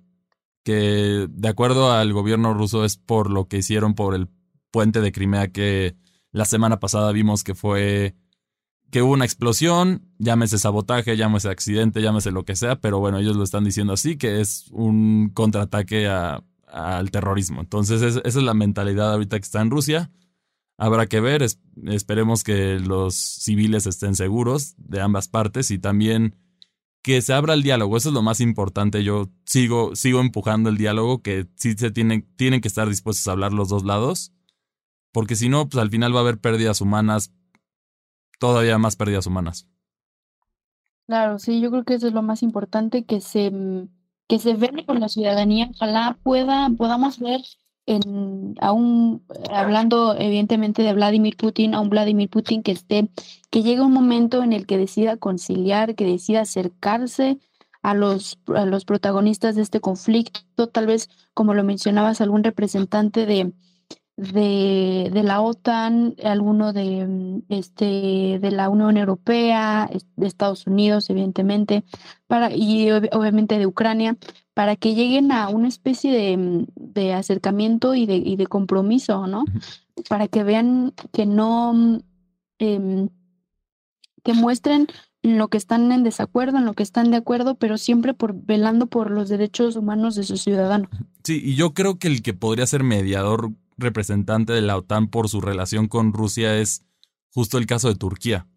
que 0.63 1.28
de 1.30 1.48
acuerdo 1.48 1.91
al 1.91 2.13
gobierno 2.13 2.56
ruso 2.56 2.84
es 2.84 2.98
por 2.98 3.30
lo 3.30 3.48
que 3.48 3.58
hicieron 3.58 3.93
por 3.93 4.15
el 4.15 4.28
puente 4.72 5.02
de 5.02 5.12
Crimea 5.12 5.52
que 5.52 5.95
la 6.32 6.45
semana 6.45 6.80
pasada 6.80 7.12
vimos 7.12 7.43
que 7.43 7.54
fue 7.54 8.15
que 8.91 9.02
hubo 9.02 9.13
una 9.13 9.25
explosión, 9.25 10.08
llámese 10.17 10.58
sabotaje, 10.58 11.17
llámese 11.17 11.49
accidente, 11.49 12.02
llámese 12.02 12.32
lo 12.32 12.43
que 12.43 12.56
sea, 12.56 12.78
pero 12.80 12.99
bueno, 12.99 13.19
ellos 13.19 13.36
lo 13.36 13.43
están 13.43 13.63
diciendo 13.63 13.93
así, 13.93 14.17
que 14.17 14.41
es 14.41 14.67
un 14.71 15.30
contraataque 15.34 16.08
al 16.08 17.12
terrorismo. 17.12 17.62
Entonces, 17.62 18.02
esa 18.02 18.21
es 18.23 18.36
la 18.36 18.54
mentalidad 18.54 19.13
ahorita 19.13 19.38
que 19.38 19.43
está 19.43 19.62
en 19.62 19.71
Rusia. 19.71 20.12
Habrá 20.78 21.08
que 21.08 21.19
ver, 21.19 21.45
esperemos 21.88 22.43
que 22.43 22.80
los 22.80 23.15
civiles 23.15 23.86
estén 23.86 24.15
seguros 24.15 24.75
de 24.78 25.02
ambas 25.02 25.28
partes 25.28 25.71
y 25.71 25.80
también 25.80 26.36
que 27.02 27.21
se 27.21 27.34
abra 27.34 27.54
el 27.54 27.63
diálogo. 27.63 27.97
Eso 27.97 28.10
es 28.10 28.13
lo 28.13 28.21
más 28.21 28.39
importante. 28.39 29.04
Yo 29.04 29.30
sigo, 29.45 29.95
sigo 29.95 30.21
empujando 30.21 30.69
el 30.69 30.78
diálogo, 30.78 31.21
que 31.21 31.47
sí 31.56 31.73
se 31.73 31.91
tienen, 31.91 32.28
tienen 32.38 32.62
que 32.62 32.67
estar 32.67 32.88
dispuestos 32.88 33.28
a 33.28 33.32
hablar 33.32 33.54
los 33.54 33.69
dos 33.69 33.84
lados, 33.84 34.32
porque 35.12 35.36
si 35.36 35.49
no, 35.49 35.67
pues 35.67 35.82
al 35.82 35.89
final 35.89 36.13
va 36.13 36.19
a 36.19 36.21
haber 36.21 36.39
pérdidas 36.39 36.82
humanas 36.82 37.34
todavía 38.39 38.78
más 38.78 38.95
pérdidas 38.95 39.28
humanas. 39.28 39.67
Claro, 41.06 41.39
sí, 41.39 41.60
yo 41.60 41.71
creo 41.71 41.84
que 41.84 41.95
eso 41.95 42.08
es 42.08 42.13
lo 42.13 42.21
más 42.21 42.43
importante, 42.43 43.04
que 43.04 43.19
se, 43.19 43.52
que 44.28 44.39
se 44.39 44.54
vea 44.54 44.86
con 44.86 44.99
la 44.99 45.10
ciudadanía. 45.10 45.69
Ojalá 45.75 46.17
pueda, 46.23 46.69
podamos 46.78 47.19
ver 47.19 47.41
en, 47.88 48.56
aún 48.62 49.25
hablando 49.52 50.15
evidentemente 50.15 50.84
de 50.84 50.93
Vladimir 50.93 51.36
Putin, 51.36 51.73
a 51.73 51.82
un 51.82 51.89
Vladimir 51.89 52.30
Putin 52.30 52.62
que 52.62 52.71
esté, 52.71 53.10
que 53.49 53.63
llegue 53.63 53.82
un 53.82 53.91
momento 53.91 54.43
en 54.43 54.54
el 54.54 54.67
que 54.67 54.78
decida 54.78 55.17
conciliar, 55.17 55.95
que 55.95 56.06
decida 56.06 56.41
acercarse 56.41 57.39
a 57.82 57.95
los, 57.95 58.38
a 58.56 58.65
los 58.65 58.86
protagonistas 58.86 59.56
de 59.56 59.63
este 59.63 59.80
conflicto, 59.80 60.67
tal 60.67 60.86
vez, 60.86 61.10
como 61.34 61.56
lo 61.56 61.63
mencionabas, 61.63 62.21
algún 62.21 62.43
representante 62.43 63.25
de, 63.25 63.54
de, 64.19 65.10
de, 65.13 65.23
la 65.23 65.39
OTAN, 65.39 66.15
alguno 66.23 66.73
de, 66.73 67.08
mm, 67.08 67.43
este, 67.47 68.38
de 68.41 68.51
la 68.51 68.69
Unión 68.69 68.97
Europea, 68.97 69.89
de 70.17 70.27
Estados 70.27 70.67
Unidos, 70.67 71.10
evidentemente, 71.10 71.86
para, 72.27 72.53
y 72.53 72.91
obviamente 72.91 73.58
de 73.58 73.65
Ucrania, 73.65 74.17
para 74.53 74.75
que 74.75 74.93
lleguen 74.93 75.32
a 75.32 75.47
una 75.47 75.69
especie 75.69 76.12
de, 76.12 76.36
mm, 76.36 76.65
de 76.75 77.13
acercamiento 77.13 77.95
y 77.95 78.05
de, 78.05 78.17
y 78.17 78.36
de, 78.36 78.47
compromiso, 78.47 79.25
¿no? 79.25 79.45
Para 80.10 80.27
que 80.27 80.43
vean 80.43 80.93
que 81.13 81.25
no, 81.25 82.01
em, 82.58 83.08
que 84.23 84.34
muestren 84.34 84.88
lo 85.21 85.47
que 85.47 85.58
están 85.58 85.93
en 85.93 86.03
desacuerdo, 86.03 86.58
en 86.58 86.65
lo 86.65 86.73
que 86.73 86.84
están 86.84 87.10
de 87.10 87.17
acuerdo, 87.17 87.55
pero 87.55 87.77
siempre 87.77 88.13
por 88.13 88.34
velando 88.34 88.88
por 88.88 89.12
los 89.12 89.29
derechos 89.29 89.77
humanos 89.77 90.15
de 90.15 90.23
sus 90.23 90.41
ciudadanos. 90.41 90.89
Sí, 91.23 91.41
y 91.41 91.55
yo 91.55 91.73
creo 91.73 91.99
que 91.99 92.08
el 92.08 92.21
que 92.21 92.34
podría 92.34 92.65
ser 92.65 92.84
mediador 92.84 93.51
representante 93.79 94.53
de 94.53 94.61
la 94.61 94.77
OTAN 94.77 95.07
por 95.07 95.29
su 95.29 95.41
relación 95.41 95.87
con 95.87 96.13
Rusia 96.13 96.57
es 96.57 96.85
justo 97.31 97.57
el 97.57 97.65
caso 97.65 97.87
de 97.87 97.95
Turquía. 97.95 98.47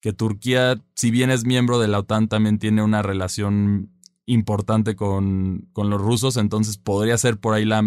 Que 0.00 0.12
Turquía, 0.12 0.82
si 0.94 1.10
bien 1.10 1.30
es 1.30 1.44
miembro 1.44 1.78
de 1.78 1.88
la 1.88 2.00
OTAN, 2.00 2.28
también 2.28 2.58
tiene 2.58 2.82
una 2.82 3.02
relación 3.02 3.90
importante 4.26 4.96
con, 4.96 5.68
con 5.72 5.90
los 5.90 6.00
rusos, 6.00 6.36
entonces 6.36 6.78
podría 6.78 7.18
ser 7.18 7.38
por 7.38 7.54
ahí 7.54 7.64
la... 7.64 7.82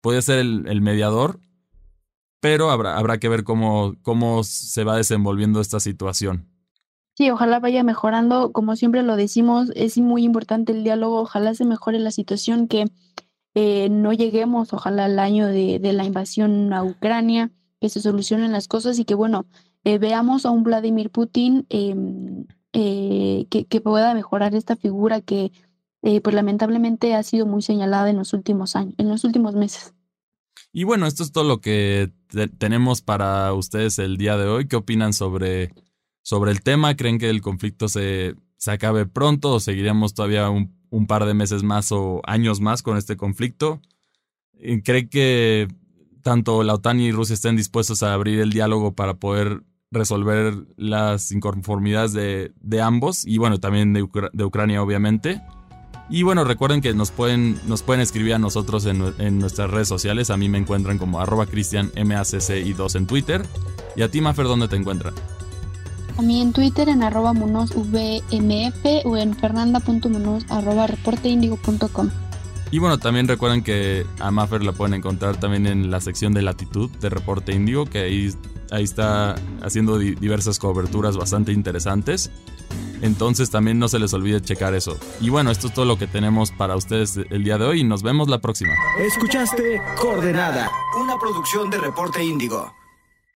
Podría 0.00 0.22
ser 0.22 0.38
el, 0.38 0.80
mediador, 0.80 1.40
pero 2.40 2.70
habrá, 2.70 2.96
habrá 2.96 3.18
que 3.18 3.28
ver 3.28 3.42
cómo, 3.42 3.96
cómo 4.02 4.44
se 4.44 4.84
va 4.84 4.96
desenvolviendo 4.96 5.60
esta 5.60 5.80
situación. 5.80 6.48
Sí, 7.18 7.30
ojalá 7.30 7.58
vaya 7.58 7.82
mejorando. 7.82 8.52
Como 8.52 8.76
siempre 8.76 9.02
lo 9.02 9.16
decimos, 9.16 9.72
es 9.74 9.98
muy 9.98 10.22
importante 10.22 10.70
el 10.70 10.84
diálogo. 10.84 11.20
Ojalá 11.20 11.52
se 11.54 11.64
mejore 11.64 11.98
la 11.98 12.12
situación 12.12 12.68
que 12.68 12.84
eh, 13.60 13.88
no 13.90 14.12
lleguemos, 14.12 14.72
ojalá, 14.72 15.06
al 15.06 15.18
año 15.18 15.48
de, 15.48 15.80
la 15.92 16.04
invasión 16.04 16.72
a 16.72 16.84
Ucrania, 16.84 17.50
que 17.80 17.88
se 17.88 18.00
solucionen 18.00 18.52
las 18.52 18.68
cosas 18.68 19.00
y 19.00 19.04
que, 19.04 19.16
bueno, 19.16 19.46
eh, 19.82 19.98
veamos 19.98 20.46
a 20.46 20.50
un 20.50 20.62
Vladimir 20.62 21.10
Putin 21.10 21.66
em, 21.68 22.46
eh, 22.72 23.46
que, 23.50 23.64
que, 23.64 23.80
pueda 23.80 24.14
mejorar 24.14 24.54
esta 24.54 24.76
figura 24.76 25.20
que, 25.20 25.50
pues 26.00 26.36
lamentablemente, 26.36 27.16
ha 27.16 27.22
sido 27.24 27.46
muy 27.46 27.60
señalada 27.60 28.08
en 28.10 28.18
los 28.18 28.32
últimos 28.32 28.76
años, 28.76 28.94
en 28.96 29.08
los 29.08 29.24
últimos 29.24 29.56
meses. 29.56 29.92
Y 30.72 30.84
bueno, 30.84 31.08
esto 31.08 31.24
es 31.24 31.32
todo 31.32 31.42
lo 31.42 31.60
que 31.60 32.12
tenemos 32.58 33.02
para 33.02 33.52
ustedes 33.54 33.98
el 33.98 34.18
día 34.18 34.36
de 34.36 34.46
hoy. 34.46 34.68
¿Qué 34.68 34.76
opinan 34.76 35.12
sobre, 35.12 35.74
sobre 36.22 36.52
el 36.52 36.62
tema? 36.62 36.94
¿Creen 36.94 37.18
que 37.18 37.28
el 37.28 37.42
conflicto 37.42 37.88
se, 37.88 38.36
se 38.56 38.70
acabe 38.70 39.04
pronto 39.06 39.54
o 39.54 39.58
seguiremos 39.58 40.14
todavía 40.14 40.48
un, 40.48 40.77
un, 40.90 41.06
par 41.06 41.24
de 41.24 41.34
meses 41.34 41.62
más 41.62 41.92
o 41.92 42.20
años 42.24 42.60
más 42.60 42.82
con 42.82 42.96
este 42.96 43.16
conflicto? 43.16 43.80
¿Cree 44.84 45.08
que 45.08 45.68
tanto 46.22 46.62
la 46.62 46.74
OTAN 46.74 47.00
y 47.00 47.12
Rusia 47.12 47.34
estén 47.34 47.56
dispuestos 47.56 48.02
a 48.02 48.12
abrir 48.12 48.40
el 48.40 48.50
diálogo 48.50 48.94
para 48.94 49.14
poder 49.14 49.62
resolver 49.90 50.54
las 50.76 51.32
inconformidades 51.32 52.12
de, 52.12 52.52
de 52.60 52.82
ambos 52.82 53.24
y 53.24 53.38
bueno, 53.38 53.58
también 53.58 53.92
de, 53.92 54.06
de 54.32 54.44
Ucrania 54.44 54.82
obviamente? 54.82 55.40
Y 56.10 56.22
bueno, 56.22 56.44
recuerden 56.44 56.80
que 56.80 56.94
nos 56.94 57.10
pueden, 57.10 57.60
nos 57.66 57.82
pueden 57.82 58.00
escribir 58.00 58.34
a 58.34 58.38
nosotros 58.38 58.86
en, 58.86 59.38
nuestras 59.38 59.70
redes 59.70 59.88
sociales. 59.88 60.30
A 60.30 60.38
mí 60.38 60.48
me 60.48 60.58
encuentran 60.58 60.96
como 60.96 61.20
arroba 61.20 61.46
y 61.52 62.72
2 62.72 62.94
en 62.94 63.06
Twitter. 63.06 63.44
¿Y 63.94 64.02
a 64.02 64.10
ti, 64.10 64.20
Mafer, 64.20 64.46
dónde 64.46 64.68
te 64.68 64.76
encuentran? 64.76 65.14
A 66.18 66.22
mí 66.22 66.42
en 66.42 66.52
Twitter 66.52 66.88
en 66.88 67.04
arroba 67.04 67.32
monosvmf 67.32 68.84
o 69.04 69.16
en 69.16 69.36
fernanda.monos 69.36 70.44
arroba 70.50 70.88
reporteindigo.com. 70.88 72.10
Y 72.72 72.80
bueno, 72.80 72.98
también 72.98 73.28
recuerden 73.28 73.62
que 73.62 74.04
a 74.18 74.32
Maffer 74.32 74.64
la 74.64 74.72
pueden 74.72 74.94
encontrar 74.94 75.38
también 75.38 75.68
en 75.68 75.92
la 75.92 76.00
sección 76.00 76.34
de 76.34 76.42
latitud 76.42 76.90
de 76.90 77.08
Reporte 77.08 77.52
Índigo, 77.52 77.86
que 77.86 78.00
ahí, 78.00 78.34
ahí 78.72 78.82
está 78.82 79.36
haciendo 79.62 79.96
diversas 79.96 80.58
coberturas 80.58 81.16
bastante 81.16 81.52
interesantes. 81.52 82.32
Entonces 83.00 83.50
también 83.50 83.78
no 83.78 83.86
se 83.86 84.00
les 84.00 84.12
olvide 84.12 84.42
checar 84.42 84.74
eso. 84.74 84.98
Y 85.20 85.30
bueno, 85.30 85.52
esto 85.52 85.68
es 85.68 85.74
todo 85.74 85.84
lo 85.84 85.98
que 85.98 86.08
tenemos 86.08 86.50
para 86.50 86.74
ustedes 86.74 87.16
el 87.30 87.44
día 87.44 87.58
de 87.58 87.64
hoy 87.64 87.80
y 87.82 87.84
nos 87.84 88.02
vemos 88.02 88.28
la 88.28 88.40
próxima. 88.40 88.72
Escuchaste 88.98 89.80
Coordenada, 89.96 90.68
una 91.00 91.16
producción 91.16 91.70
de 91.70 91.78
Reporte 91.78 92.24
Índigo. 92.24 92.74